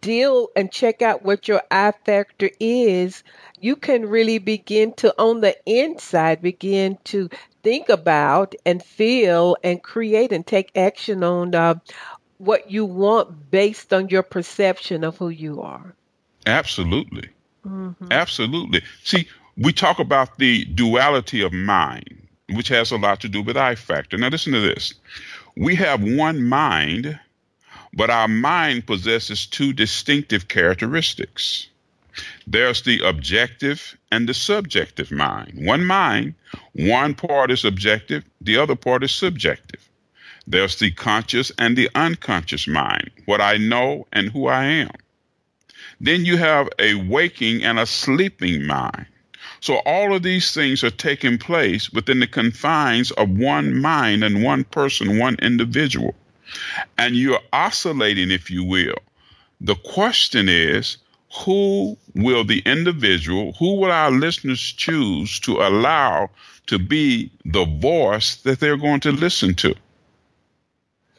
[0.00, 3.22] deal and check out what your I factor is,
[3.60, 7.28] you can really begin to, on the inside, begin to
[7.68, 11.74] think about and feel and create and take action on uh,
[12.38, 15.94] what you want based on your perception of who you are.
[16.46, 17.28] Absolutely.
[17.66, 18.06] Mm-hmm.
[18.10, 18.80] Absolutely.
[19.04, 19.28] See,
[19.58, 23.74] we talk about the duality of mind, which has a lot to do with I
[23.74, 24.16] factor.
[24.16, 24.94] Now, listen to this.
[25.54, 27.20] We have one mind,
[27.92, 31.68] but our mind possesses two distinctive characteristics.
[32.46, 35.66] There's the objective and the subjective mind.
[35.66, 36.34] One mind,
[36.72, 39.88] one part is objective, the other part is subjective.
[40.46, 44.90] There's the conscious and the unconscious mind, what I know and who I am.
[46.00, 49.06] Then you have a waking and a sleeping mind.
[49.60, 54.42] So all of these things are taking place within the confines of one mind and
[54.42, 56.14] one person, one individual.
[56.96, 58.98] And you're oscillating, if you will.
[59.60, 60.98] The question is,
[61.32, 66.30] who will the individual, who will our listeners choose to allow
[66.66, 69.74] to be the voice that they're going to listen to?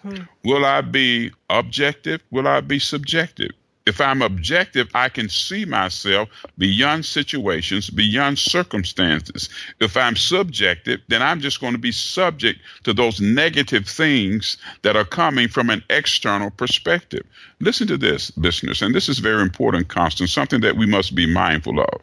[0.02, 0.24] Hmm.
[0.44, 2.22] Will I be objective?
[2.32, 3.52] Will I be subjective?
[3.90, 9.50] If I'm objective, I can see myself beyond situations, beyond circumstances.
[9.80, 14.96] If I'm subjective, then I'm just going to be subject to those negative things that
[14.96, 17.26] are coming from an external perspective.
[17.62, 21.26] Listen to this, listeners, and this is very important, Constance, something that we must be
[21.26, 22.02] mindful of.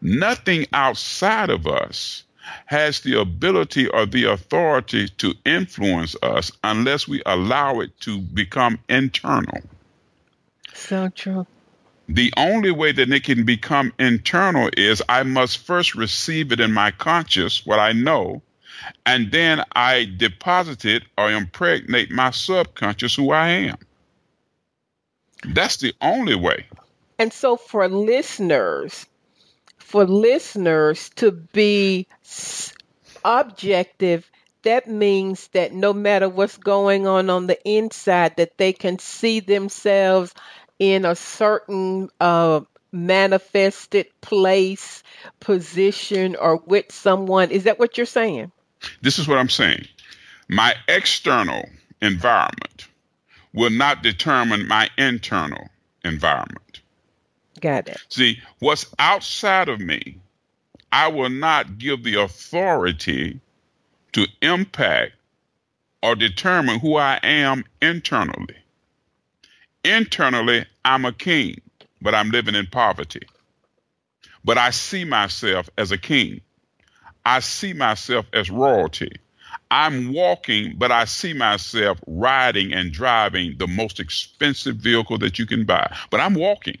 [0.00, 2.24] Nothing outside of us
[2.64, 8.78] has the ability or the authority to influence us unless we allow it to become
[8.88, 9.60] internal.
[10.74, 11.46] So true.
[12.08, 16.72] The only way that it can become internal is I must first receive it in
[16.72, 18.42] my conscious, what I know,
[19.06, 23.78] and then I deposit it or impregnate my subconscious who I am.
[25.44, 26.66] That's the only way.
[27.18, 29.06] And so for listeners,
[29.78, 32.06] for listeners to be
[33.24, 34.28] objective,
[34.62, 39.40] that means that no matter what's going on on the inside, that they can see
[39.40, 40.34] themselves
[40.82, 42.60] in a certain uh,
[42.90, 45.04] manifested place,
[45.38, 47.52] position, or with someone.
[47.52, 48.50] Is that what you're saying?
[49.00, 49.86] This is what I'm saying.
[50.48, 51.68] My external
[52.00, 52.88] environment
[53.54, 55.68] will not determine my internal
[56.04, 56.80] environment.
[57.60, 58.02] Got it.
[58.08, 60.18] See, what's outside of me,
[60.90, 63.38] I will not give the authority
[64.14, 65.12] to impact
[66.02, 68.56] or determine who I am internally.
[69.84, 71.60] Internally, I'm a king,
[72.00, 73.26] but I'm living in poverty.
[74.44, 76.40] But I see myself as a king.
[77.24, 79.12] I see myself as royalty.
[79.70, 85.46] I'm walking, but I see myself riding and driving the most expensive vehicle that you
[85.46, 85.94] can buy.
[86.10, 86.78] But I'm walking.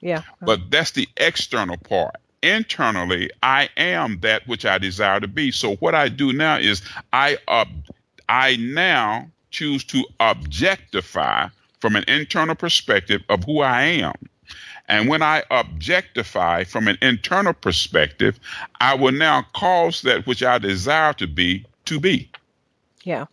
[0.00, 0.22] Yeah.
[0.40, 2.16] But that's the external part.
[2.42, 5.52] Internally, I am that which I desire to be.
[5.52, 6.82] So what I do now is
[7.12, 7.66] I uh,
[8.28, 11.48] I now choose to objectify
[11.82, 14.14] from an internal perspective of who I am.
[14.88, 18.38] And when I objectify from an internal perspective,
[18.80, 22.30] I will now cause that which I desire to be to be.
[23.02, 23.24] Yeah,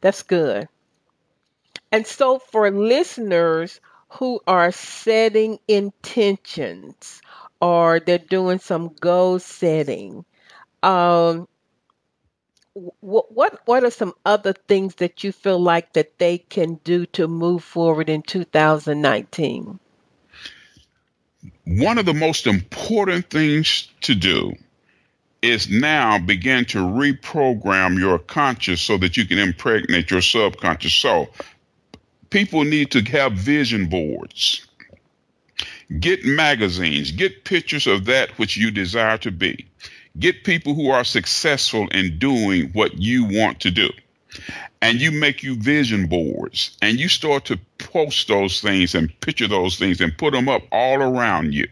[0.00, 0.66] that's good.
[1.92, 7.22] And so for listeners who are setting intentions
[7.60, 10.24] or they're doing some goal setting,
[10.82, 11.46] um,
[12.74, 17.06] what what what are some other things that you feel like that they can do
[17.06, 19.78] to move forward in 2019?
[21.66, 24.54] One of the most important things to do
[25.40, 30.94] is now begin to reprogram your conscious so that you can impregnate your subconscious.
[30.94, 31.28] So
[32.30, 34.66] people need to have vision boards.
[36.00, 39.66] Get magazines, get pictures of that which you desire to be.
[40.18, 43.90] Get people who are successful in doing what you want to do.
[44.80, 49.48] And you make you vision boards and you start to post those things and picture
[49.48, 51.68] those things and put them up all around you.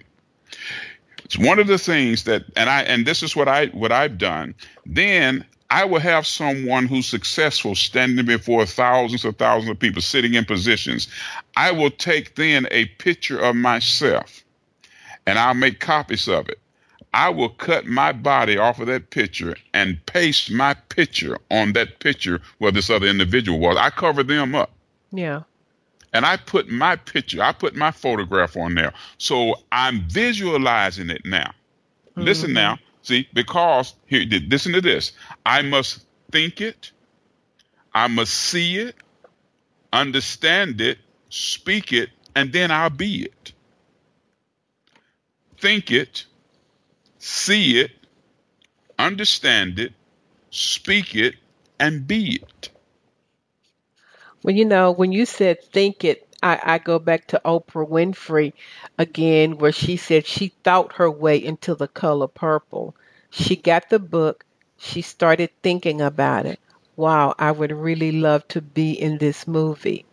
[1.25, 4.19] It's one of the things that and I and this is what I what I've
[4.19, 4.55] done.
[4.87, 10.35] Then I will have someone who's successful standing before thousands of thousands of people sitting
[10.35, 11.09] in positions.
[11.57, 14.45] I will take then a picture of myself
[15.27, 16.59] and I'll make copies of it.
[17.15, 21.99] I will cut my body off of that picture and paste my picture on that
[21.99, 23.77] picture where this other individual was.
[23.77, 24.71] I cover them up.
[25.11, 25.43] Yeah.
[26.15, 28.93] And I put my picture, I put my photograph on there.
[29.19, 31.53] So I'm visualizing it now.
[32.11, 32.23] Mm-hmm.
[32.23, 32.79] Listen now.
[33.03, 35.13] See, because here, listen to this.
[35.45, 36.93] I must think it,
[37.95, 38.95] I must see it,
[39.93, 40.99] understand it,
[41.29, 43.53] speak it, and then I'll be it.
[45.59, 46.27] Think it,
[47.23, 47.93] see it,
[48.99, 49.93] understand it,
[50.51, 51.37] speak it,
[51.79, 52.71] and be it.
[54.43, 58.55] Well, you know, when you said think it, I, I go back to Oprah Winfrey
[58.99, 62.97] again, where she said she thought her way into the color purple.
[63.31, 64.45] She got the book,
[64.77, 66.59] she started thinking about it.
[66.97, 70.05] Wow, I would really love to be in this movie.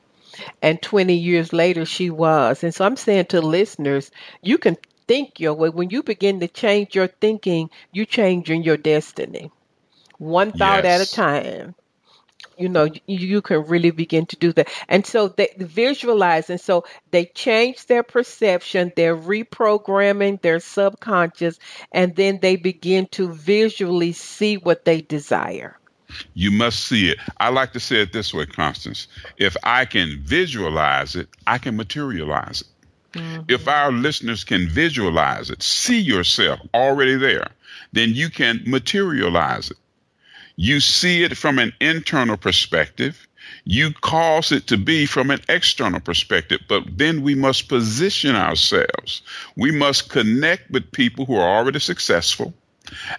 [0.62, 2.64] And 20 years later, she was.
[2.64, 4.12] And so I'm saying to listeners,
[4.43, 4.78] you can
[5.10, 5.70] think your way.
[5.70, 9.51] When you begin to change your thinking, you're changing your destiny.
[10.20, 11.01] One thought yes.
[11.01, 11.76] at a time.
[12.57, 14.70] You know, you, you can really begin to do that.
[14.88, 16.51] And so they visualize.
[16.51, 18.91] And so they change their perception.
[18.95, 21.57] They're reprogramming their subconscious.
[21.91, 25.80] And then they begin to visually see what they desire.
[26.34, 27.18] You must see it.
[27.39, 29.07] I like to say it this way, Constance.
[29.38, 32.68] If I can visualize it, I can materialize it.
[33.14, 33.43] Mm-hmm.
[33.47, 37.47] If our listeners can visualize it, see yourself already there,
[37.91, 39.78] then you can materialize it.
[40.55, 43.28] You see it from an internal perspective.
[43.64, 49.22] You cause it to be from an external perspective, but then we must position ourselves.
[49.55, 52.53] We must connect with people who are already successful,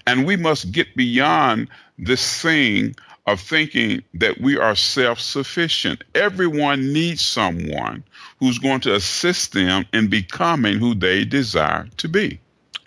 [0.07, 1.69] and we must get beyond
[1.99, 2.95] this thing
[3.27, 6.05] of thinking that we are self sufficient.
[6.15, 8.05] Everyone needs someone
[8.39, 12.41] who's going to assist them in becoming who they desire to be.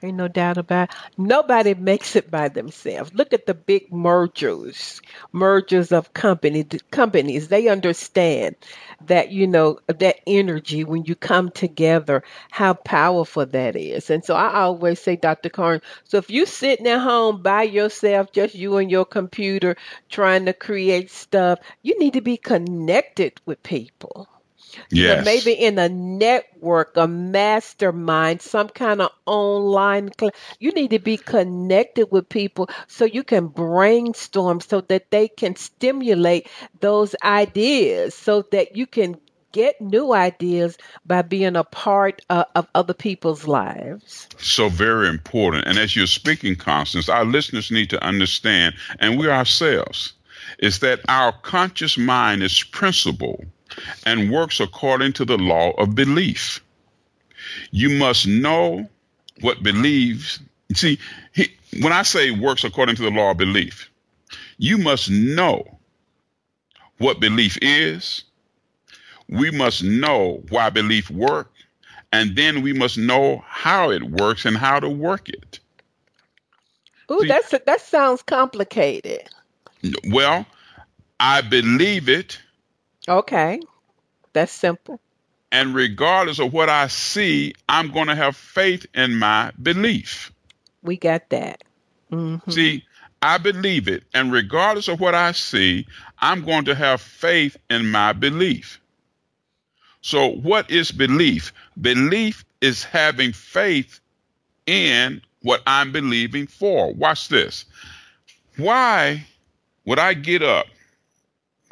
[0.03, 0.95] Ain't no doubt about it.
[1.17, 3.13] Nobody makes it by themselves.
[3.13, 7.47] Look at the big mergers, mergers of company companies.
[7.47, 8.57] They understand
[9.05, 12.21] that you know that energy when you come together,
[12.51, 14.09] how powerful that is.
[14.09, 15.47] And so I always say, Dr.
[15.47, 19.77] Carn, so if you sitting at home by yourself, just you and your computer
[20.09, 24.27] trying to create stuff, you need to be connected with people.
[24.89, 25.25] Yes.
[25.25, 30.11] maybe in a network, a mastermind, some kind of online.
[30.17, 35.27] Cl- you need to be connected with people so you can brainstorm so that they
[35.27, 36.47] can stimulate
[36.79, 39.17] those ideas so that you can
[39.51, 44.27] get new ideas by being a part uh, of other people's lives.
[44.39, 45.65] So very important.
[45.67, 50.13] And as you're speaking, Constance, our listeners need to understand, and we ourselves,
[50.59, 53.45] is that our conscious mind is principle
[54.05, 56.63] and works according to the law of belief.
[57.71, 58.89] You must know
[59.41, 60.39] what believes.
[60.73, 60.99] See,
[61.33, 61.49] he,
[61.81, 63.89] when I say works according to the law of belief,
[64.57, 65.79] you must know
[66.97, 68.23] what belief is.
[69.29, 71.53] We must know why belief works
[72.13, 75.59] and then we must know how it works and how to work it.
[77.11, 79.27] Ooh, See- that's that sounds complicated.
[80.09, 80.45] Well,
[81.19, 82.39] I believe it,
[83.07, 83.59] Okay,
[84.33, 84.99] that's simple.
[85.51, 90.31] and regardless of what I see, I'm going to have faith in my belief.
[90.81, 91.63] We got that.
[92.09, 92.83] hmm See,
[93.21, 95.85] I believe it, and regardless of what I see,
[96.19, 98.79] I'm going to have faith in my belief.
[100.01, 101.53] So, what is belief?
[101.79, 103.99] Belief is having faith
[104.65, 106.93] in what I'm believing for.
[106.93, 107.65] Watch this.
[108.57, 109.25] Why
[109.85, 110.67] would I get up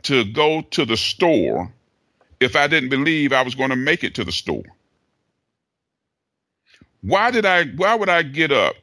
[0.04, 1.72] to go to the store
[2.40, 4.64] if I didn't believe I was going to make it to the store?
[7.02, 8.76] Why did I why would I get up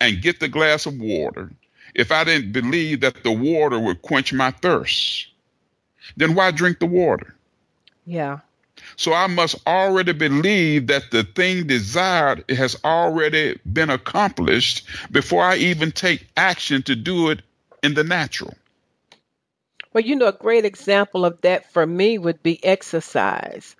[0.00, 1.50] and get the glass of water
[1.94, 5.28] if I didn't believe that the water would quench my thirst?
[6.16, 7.34] Then why drink the water?
[8.04, 8.40] Yeah.
[8.96, 15.56] So I must already believe that the thing desired has already been accomplished before I
[15.56, 17.42] even take action to do it
[17.82, 18.54] in the natural.
[19.92, 23.76] Well, you know, a great example of that for me would be exercise.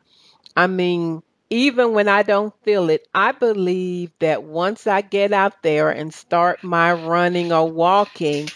[0.57, 5.63] I mean, even when I don't feel it, I believe that once I get out
[5.63, 8.49] there and start my running or walking,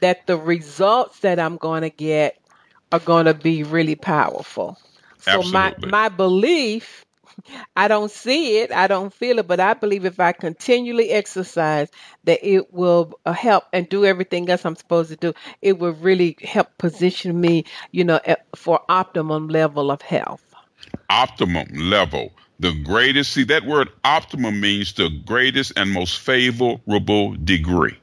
[0.00, 2.38] that the results that I'm going to get
[2.92, 4.78] are going to be really powerful.
[5.20, 7.03] So my my belief,
[7.76, 11.88] I don't see it, I don't feel it, but I believe if I continually exercise,
[12.24, 15.32] that it will uh, help and do everything else I'm supposed to do.
[15.62, 18.20] It will really help position me, you know,
[18.54, 20.42] for optimum level of health.
[21.10, 22.32] Optimum level.
[22.60, 27.98] The greatest, see, that word optimum means the greatest and most favorable degree.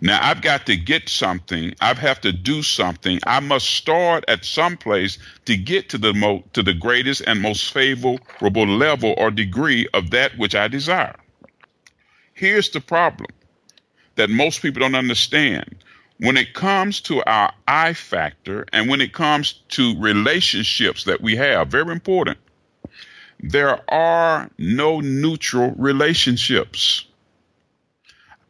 [0.00, 1.74] Now I've got to get something.
[1.80, 3.20] I have to do something.
[3.26, 7.40] I must start at some place to get to the mo- to the greatest and
[7.40, 11.16] most favorable level or degree of that which I desire.
[12.32, 13.30] Here's the problem
[14.16, 15.76] that most people don't understand.
[16.18, 21.36] When it comes to our I factor and when it comes to relationships that we
[21.36, 22.38] have, very important,
[23.40, 27.04] there are no neutral relationships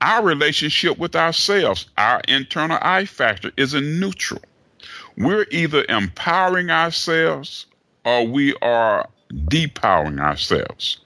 [0.05, 4.43] our relationship with ourselves, our internal I factor, is a neutral.
[5.17, 7.65] We're either empowering ourselves
[8.05, 9.09] or we are
[9.47, 10.99] depowering ourselves.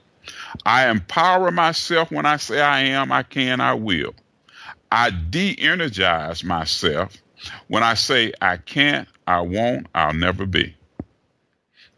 [0.66, 4.14] I empower myself when I say I am, I can, I will.
[4.90, 7.16] I de energize myself
[7.68, 10.74] when I say I can't, I won't, I'll never be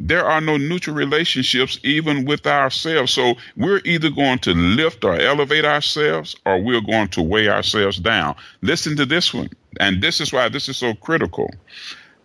[0.01, 3.13] there are no neutral relationships even with ourselves.
[3.13, 7.99] So we're either going to lift or elevate ourselves or we're going to weigh ourselves
[7.99, 8.35] down.
[8.63, 9.51] Listen to this one.
[9.79, 11.51] And this is why this is so critical.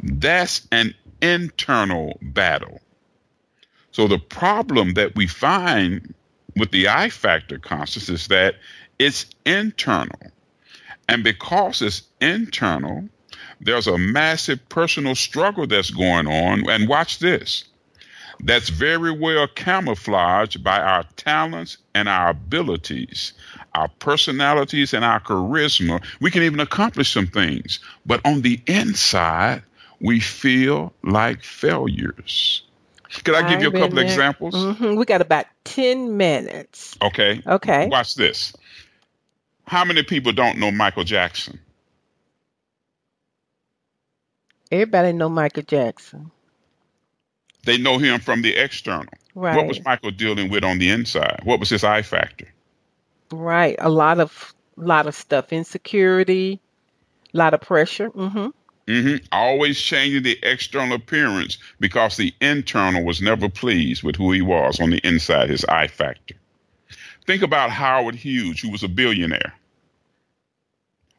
[0.02, 2.80] That's an internal battle.
[3.92, 6.14] So the problem that we find
[6.56, 8.56] with the I factor conscious is that
[9.00, 10.32] it's internal.
[11.10, 13.10] And because it's internal,
[13.66, 16.70] there's a massive personal struggle that's going on.
[16.70, 17.66] And watch this
[18.42, 23.34] that's very well camouflaged by our talents and our abilities,
[23.74, 26.04] our personalities and our charisma.
[26.22, 27.80] We can even accomplish some things.
[28.06, 29.64] But on the inside,
[30.00, 32.62] we feel like failures.
[33.24, 34.06] Could I give you a couple there.
[34.06, 34.54] examples?
[34.54, 36.98] hmm We got about 10 minutes.
[37.02, 37.42] Okay.
[37.48, 37.88] Okay.
[37.88, 38.54] Watch this.
[39.66, 41.60] How many people don't know Michael Jackson?
[44.76, 46.32] Everybody know Michael Jackson.
[47.64, 49.14] They know him from the external.
[49.34, 49.56] Right.
[49.56, 51.40] What was Michael dealing with on the inside?
[51.44, 52.48] What was his I factor?
[53.32, 53.78] Right.
[53.80, 55.54] A lot of lot of stuff.
[55.54, 56.60] Insecurity,
[57.34, 58.10] a lot of pressure.
[58.10, 58.48] Mm-hmm.
[58.92, 59.26] Mm-hmm.
[59.32, 64.82] Always changing the external appearance because the internal was never pleased with who he was
[64.82, 66.36] on the inside, his I factor.
[67.26, 69.54] Think about Howard Hughes, who was a billionaire,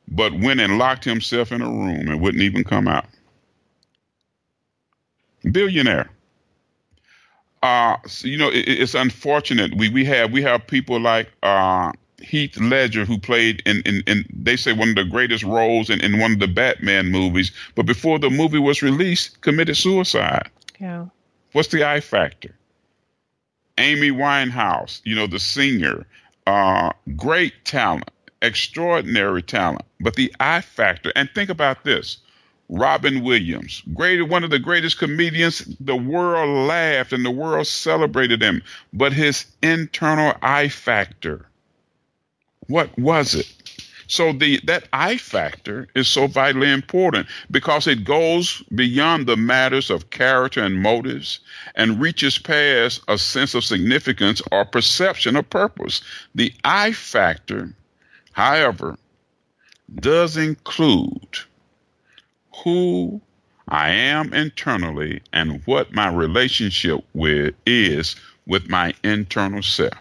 [0.06, 3.06] but went and locked himself in a room and wouldn't even come out.
[5.50, 6.10] Billionaire.
[7.62, 9.74] Uh, so, you know, it, it's unfortunate.
[9.76, 14.24] We we have we have people like uh, Heath Ledger who played in, in, in
[14.32, 17.86] they say one of the greatest roles in, in one of the Batman movies, but
[17.86, 20.50] before the movie was released, committed suicide.
[20.78, 21.06] Yeah.
[21.52, 22.54] What's the I factor?
[23.78, 26.06] Amy Winehouse, you know, the singer,
[26.46, 28.10] uh, great talent,
[28.42, 31.12] extraordinary talent, but the I factor.
[31.16, 32.18] And think about this.
[32.68, 35.64] Robin Williams, great, one of the greatest comedians.
[35.78, 38.62] The world laughed and the world celebrated him,
[38.92, 41.46] but his internal I factor,
[42.66, 43.52] what was it?
[44.08, 49.90] So the that I factor is so vitally important because it goes beyond the matters
[49.90, 51.40] of character and motives
[51.74, 56.02] and reaches past a sense of significance or perception of purpose.
[56.36, 57.74] The I factor,
[58.32, 58.96] however,
[59.96, 61.38] does include
[62.62, 63.20] who
[63.68, 69.94] I am internally and what my relationship with is with my internal self.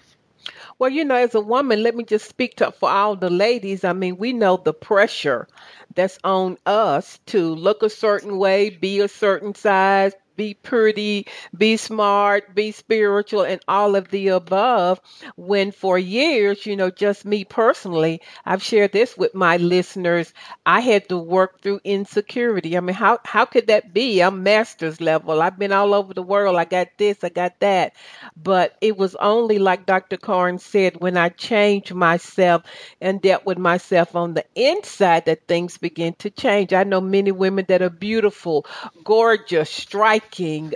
[0.78, 3.84] Well, you know, as a woman, let me just speak to for all the ladies.
[3.84, 5.48] I mean, we know the pressure
[5.96, 11.78] that's on us to look a certain way, be a certain size, be pretty, be
[11.78, 15.00] smart, be spiritual, and all of the above.
[15.36, 20.34] When for years, you know, just me personally, I've shared this with my listeners.
[20.66, 22.78] I had to work through insecurity.
[22.78, 24.22] I mean, how how could that be?
[24.22, 25.42] I'm master's level.
[25.42, 26.56] I've been all over the world.
[26.56, 27.94] I got this, I got that.
[28.36, 30.18] But it was only like Dr.
[30.18, 32.64] Carnes said, when I changed myself
[33.02, 36.74] and dealt with myself on the inside that things begin to change.
[36.74, 38.66] I know many women that are beautiful,
[39.04, 40.25] gorgeous, striking,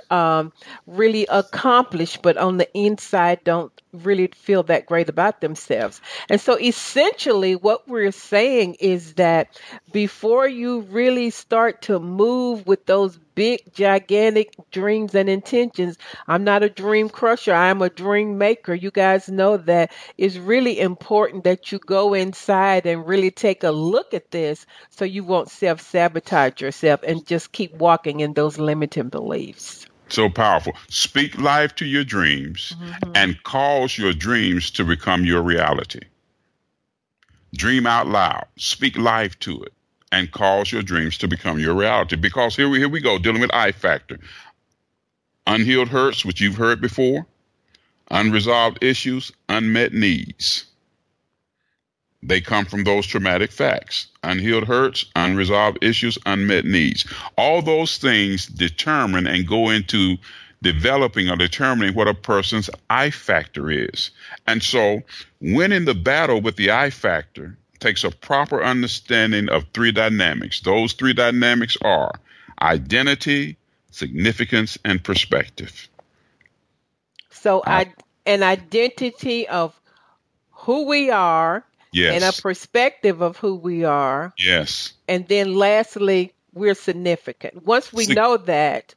[0.09, 0.53] um,
[0.87, 6.01] really accomplished, but on the inside don't really feel that great about themselves.
[6.29, 9.59] And so essentially what we're saying is that
[9.91, 16.63] before you really start to move with those big gigantic dreams and intentions, I'm not
[16.63, 18.73] a dream crusher, I'm a dream maker.
[18.73, 23.71] You guys know that it's really important that you go inside and really take a
[23.71, 29.09] look at this so you won't self-sabotage yourself and just keep walking in those limiting
[29.09, 29.88] beliefs.
[30.09, 30.75] So powerful.
[30.89, 33.11] Speak life to your dreams mm-hmm.
[33.15, 36.01] and cause your dreams to become your reality.
[37.55, 38.45] Dream out loud.
[38.57, 39.73] Speak life to it
[40.11, 42.15] and cause your dreams to become your reality.
[42.15, 44.19] Because here we here we go, dealing with I factor.
[45.47, 47.25] Unhealed hurts, which you've heard before,
[48.11, 50.65] unresolved issues, unmet needs.
[52.21, 57.05] They come from those traumatic facts unhealed hurts, unresolved issues, unmet needs.
[57.37, 60.17] All those things determine and go into
[60.61, 64.11] developing or determining what a person's I factor is.
[64.47, 65.01] And so,
[65.39, 70.59] winning the battle with the I factor takes a proper understanding of three dynamics.
[70.59, 72.11] Those three dynamics are
[72.61, 73.55] identity,
[73.91, 75.87] significance, and perspective.
[77.29, 77.93] So, uh, I,
[78.25, 79.79] an identity of
[80.51, 82.15] who we are Yes.
[82.15, 84.33] and a perspective of who we are.
[84.37, 84.93] Yes.
[85.07, 87.65] And then lastly, we're significant.
[87.65, 88.93] Once we Sig- know that,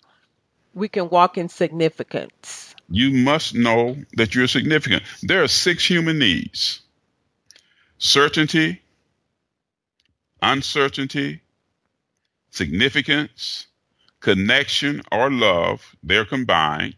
[0.74, 2.74] we can walk in significance.
[2.88, 5.02] You must know that you're significant.
[5.22, 6.82] There are six human needs
[7.98, 8.82] certainty,
[10.42, 11.40] uncertainty,
[12.50, 13.68] significance,
[14.20, 15.94] connection, or love.
[16.02, 16.96] They're combined.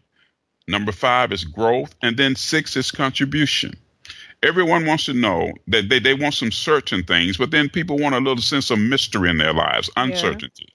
[0.67, 1.93] Number five is growth.
[2.01, 3.75] And then six is contribution
[4.43, 8.15] everyone wants to know that they, they want some certain things, but then people want
[8.15, 10.67] a little sense of mystery in their lives, uncertainty.
[10.67, 10.71] Yeah.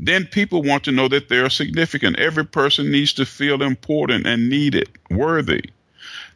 [0.00, 2.18] Then people want to know that they're significant.
[2.18, 5.70] Every person needs to feel important and needed, worthy.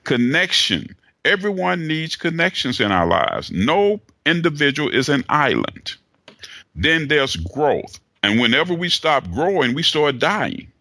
[0.04, 0.96] Connection.
[1.24, 3.52] Everyone needs connections in our lives.
[3.52, 5.94] No individual is an island.
[6.74, 8.00] Then there's growth.
[8.24, 10.71] And whenever we stop growing, we start dying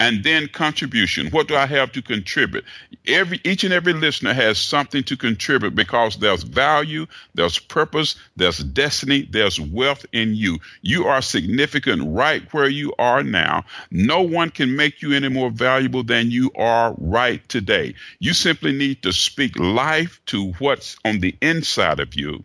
[0.00, 1.28] and then contribution.
[1.28, 2.64] What do I have to contribute?
[3.06, 8.58] Every each and every listener has something to contribute because there's value, there's purpose, there's
[8.58, 10.58] destiny, there's wealth in you.
[10.80, 13.64] You are significant right where you are now.
[13.90, 17.94] No one can make you any more valuable than you are right today.
[18.18, 22.44] You simply need to speak life to what's on the inside of you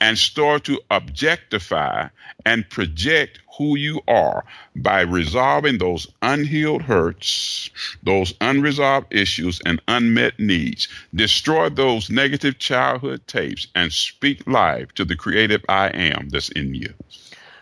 [0.00, 2.08] and start to objectify
[2.44, 4.44] and project who you are
[4.76, 7.70] by resolving those unhealed hurts,
[8.02, 10.88] those unresolved issues, and unmet needs.
[11.14, 16.74] Destroy those negative childhood tapes and speak life to the creative I am that's in
[16.74, 16.94] you.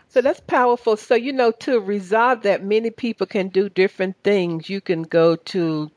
[0.09, 0.97] So that's powerful.
[0.97, 4.69] So, you know, to resolve that, many people can do different things.
[4.69, 5.91] You can go to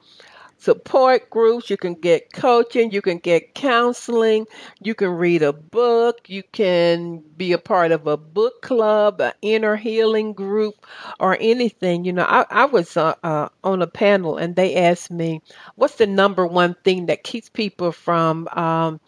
[0.64, 4.46] support groups, you can get coaching, you can get counseling,
[4.82, 9.34] you can read a book, you can be a part of a book club, an
[9.42, 10.88] inner healing group,
[11.20, 12.06] or anything.
[12.06, 15.42] You know, I, I was uh, uh, on a panel and they asked me,
[15.76, 19.02] what's the number one thing that keeps people from um,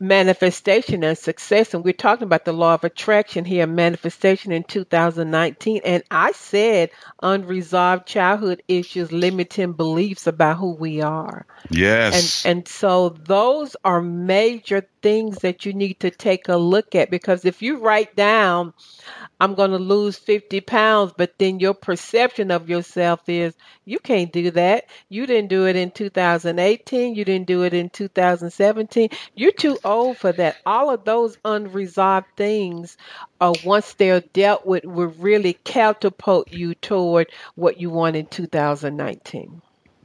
[0.00, 1.74] manifestation and success.
[1.74, 5.82] And we're talking about the law of attraction here, manifestation in 2019.
[5.84, 6.90] And I said
[7.22, 11.46] unresolved childhood issues, limiting beliefs about who we are.
[11.68, 12.44] Yes.
[12.44, 17.10] And and so those are major things that you need to take a look at
[17.10, 18.74] because if you write down
[19.40, 23.54] I'm going to lose 50 pounds, but then your perception of yourself is
[23.86, 24.84] you can't do that.
[25.08, 27.14] You didn't do it in 2018.
[27.14, 29.08] You didn't do it in 2017.
[29.34, 30.56] You're too old for that.
[30.66, 32.96] All of those unresolved things,
[33.40, 39.62] uh, once they're dealt with, will really catapult you toward what you want in 2019.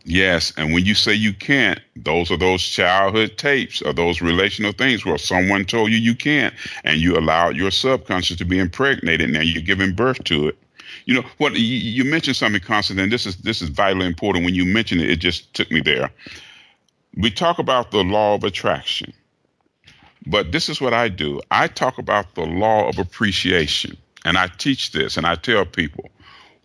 [0.08, 4.72] Yes, and when you say you can't, those are those childhood tapes or those relational
[4.72, 9.22] things where someone told you you can't, and you allowed your subconscious to be impregnated.
[9.22, 10.58] And now you're giving birth to it.
[11.06, 11.56] You know what?
[11.56, 14.46] You, you mentioned something, Constance, and this is this is vitally important.
[14.46, 16.12] When you mentioned it, it just took me there.
[17.18, 19.12] We talk about the law of attraction,
[20.28, 21.42] but this is what I do.
[21.52, 26.10] I talk about the law of appreciation, and I teach this, and I tell people,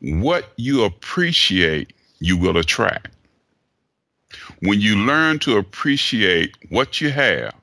[0.00, 3.08] what you appreciate, you will attract.
[4.60, 7.54] When you learn to appreciate what you have,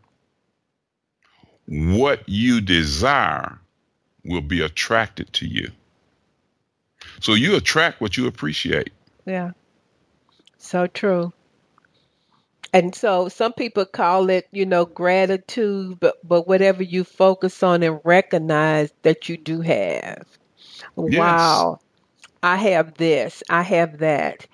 [1.68, 3.60] what you desire
[4.24, 5.72] will be attracted to you.
[7.22, 8.92] So you attract what you appreciate.
[9.26, 9.52] Yeah.
[10.58, 11.34] So true.
[12.74, 17.84] And so some people call it, you know, gratitude, but but whatever you focus on
[17.84, 20.24] and recognize that you do have.
[21.06, 21.66] Yes.
[21.66, 21.80] Wow.
[22.44, 23.44] I have this.
[23.50, 24.48] I have that.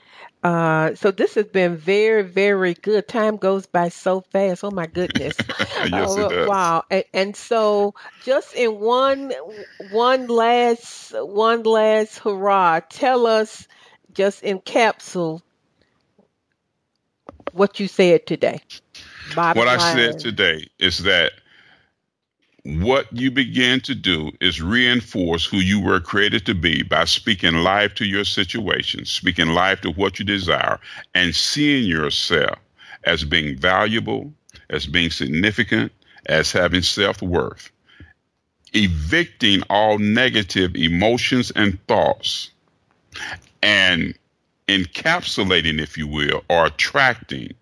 [0.43, 3.07] Uh, so this has been very, very good.
[3.07, 4.63] Time goes by so fast.
[4.63, 5.45] Oh my goodness!
[5.85, 6.45] yes, it Uh, does.
[6.45, 6.83] wow.
[6.89, 9.31] And, and so, just in one,
[9.77, 12.81] one last, one last hurrah.
[12.89, 13.67] Tell us,
[14.13, 15.41] just in capsule,
[17.53, 18.61] what you said today.
[19.35, 19.95] Bottom What I line.
[19.95, 21.33] said today is that
[22.63, 27.55] what you begin to do is reinforce who you were created to be by speaking
[27.55, 30.79] life to your situation, speaking life to what you desire,
[31.13, 32.57] and seeing yourself
[33.03, 34.33] as being valuable,
[34.69, 35.91] as being significant,
[36.27, 37.69] as having self worth.
[38.73, 42.49] Evicting all negative emotions and thoughts
[43.61, 44.17] and
[44.67, 47.53] encapsulating, if you will, or attracting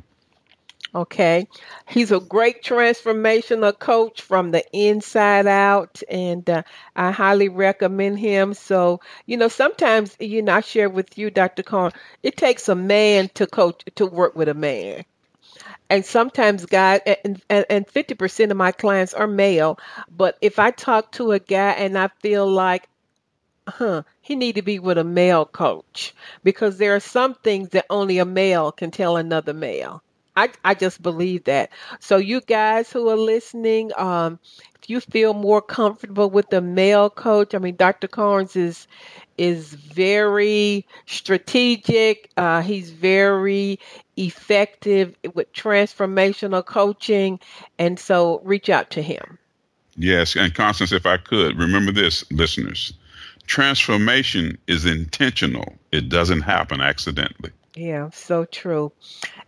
[0.95, 1.49] Okay.
[1.89, 6.63] He's a great transformational coach from the inside out, and uh,
[6.97, 8.55] I highly recommend him.
[8.55, 11.63] So, you know, sometimes, you know, I share with you, Dr.
[11.65, 15.05] Carnes, it takes a man to coach, to work with a man.
[15.91, 19.79] and sometimes guys and, and and 50% of my clients are male
[20.11, 22.89] but if i talk to a guy and i feel like
[23.69, 26.15] huh he need to be with a male coach
[26.45, 30.03] because there are some things that only a male can tell another male
[30.37, 31.71] i i just believe that
[32.01, 34.39] so you guys who are listening um
[34.83, 38.87] if you feel more comfortable with the male coach i mean dr carnes is
[39.39, 42.31] is very strategic.
[42.37, 43.79] Uh, he's very
[44.17, 47.41] effective with transformational coaching.
[47.79, 49.39] And so reach out to him.
[49.97, 52.93] Yes, and Constance, if I could, remember this, listeners.
[53.47, 55.75] Transformation is intentional.
[55.93, 57.53] It doesn't happen accidentally.
[57.77, 58.93] Yeah, so true.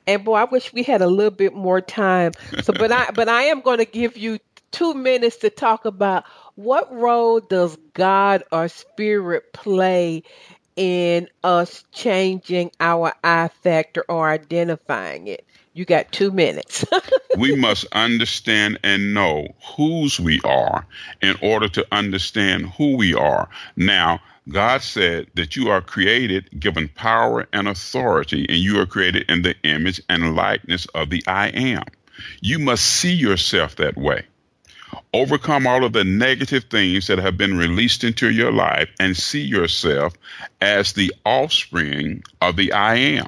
[0.06, 2.32] And boy, I wish we had a little bit more time.
[2.62, 4.38] So, but I, but I am going to give you
[4.72, 6.24] two minutes to talk about
[6.56, 10.22] what role does God or Spirit play
[10.74, 15.46] in us changing our I factor or identifying it.
[15.72, 16.84] You got two minutes.
[17.38, 20.86] we must understand and know whose we are
[21.20, 23.48] in order to understand who we are.
[23.76, 29.28] Now, God said that you are created, given power and authority, and you are created
[29.28, 31.82] in the image and likeness of the I am.
[32.40, 34.24] You must see yourself that way.
[35.12, 39.42] Overcome all of the negative things that have been released into your life and see
[39.42, 40.14] yourself
[40.60, 43.26] as the offspring of the I am.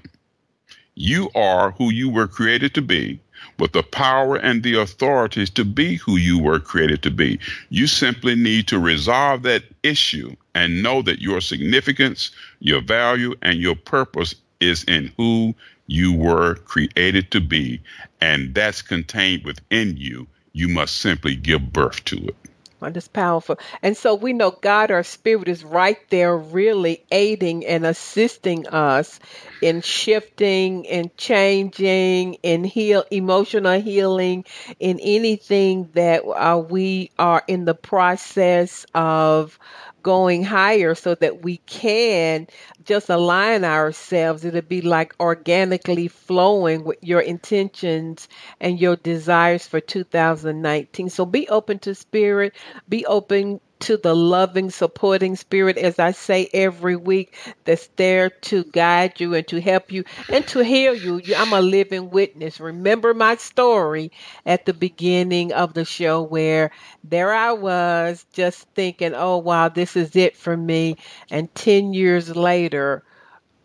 [0.95, 3.21] You are who you were created to be
[3.59, 7.41] with the power and the authorities to be who you were created to be.
[7.71, 13.61] You simply need to resolve that issue and know that your significance, your value, and
[13.61, 15.55] your purpose is in who
[15.87, 17.81] you were created to be,
[18.21, 20.27] and that's contained within you.
[20.53, 22.37] You must simply give birth to it.
[22.83, 23.59] Oh, that's powerful.
[23.83, 29.19] And so we know God, our spirit, is right there, really aiding and assisting us
[29.61, 34.45] in shifting and changing, in heal, emotional healing,
[34.79, 39.59] in anything that uh, we are in the process of
[40.03, 42.46] going higher so that we can
[42.84, 44.44] just align ourselves.
[44.44, 48.28] It'll be like organically flowing with your intentions
[48.61, 51.11] and your desires for 2019.
[51.11, 52.55] So be open to spirit,
[52.88, 58.64] be open to the loving, supporting spirit, as I say every week, that's there to
[58.64, 61.20] guide you and to help you and to heal you.
[61.37, 62.61] I'm a living witness.
[62.61, 64.12] Remember my story
[64.47, 66.70] at the beginning of the show where
[67.05, 70.97] there I was just thinking, oh, wow, this is it for me.
[71.31, 73.03] And 10 years later,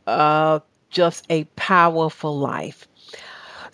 [0.08, 0.60] uh,
[0.90, 2.88] just a powerful life.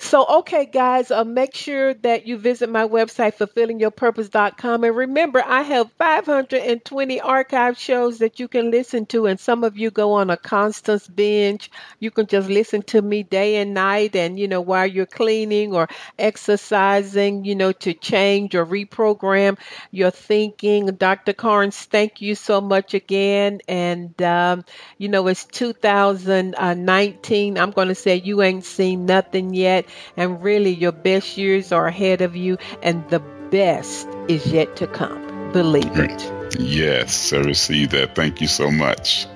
[0.01, 4.85] So, okay, guys, uh, make sure that you visit my website, fulfillingyourpurpose.com.
[4.85, 9.25] And remember, I have 520 archive shows that you can listen to.
[9.25, 11.69] And some of you go on a constant binge.
[11.99, 14.15] You can just listen to me day and night.
[14.15, 19.57] And, you know, while you're cleaning or exercising, you know, to change or reprogram
[19.91, 20.85] your thinking.
[20.95, 21.33] Dr.
[21.33, 23.59] Carnes, thank you so much again.
[23.67, 24.63] And, um,
[24.97, 27.57] you know, it's 2019.
[27.57, 29.87] I'm going to say you ain't seen nothing yet
[30.17, 33.19] and really your best years are ahead of you, and the
[33.51, 35.51] best is yet to come.
[35.51, 36.31] Believe it.
[36.59, 38.15] Yes, I receive that.
[38.15, 39.27] Thank you so much.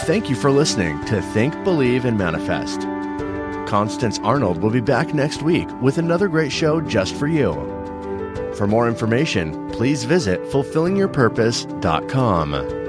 [0.00, 2.82] Thank you for listening to Think, Believe, and Manifest.
[3.68, 7.52] Constance Arnold will be back next week with another great show just for you.
[8.56, 12.87] For more information, please visit fulfillingyourpurpose.com.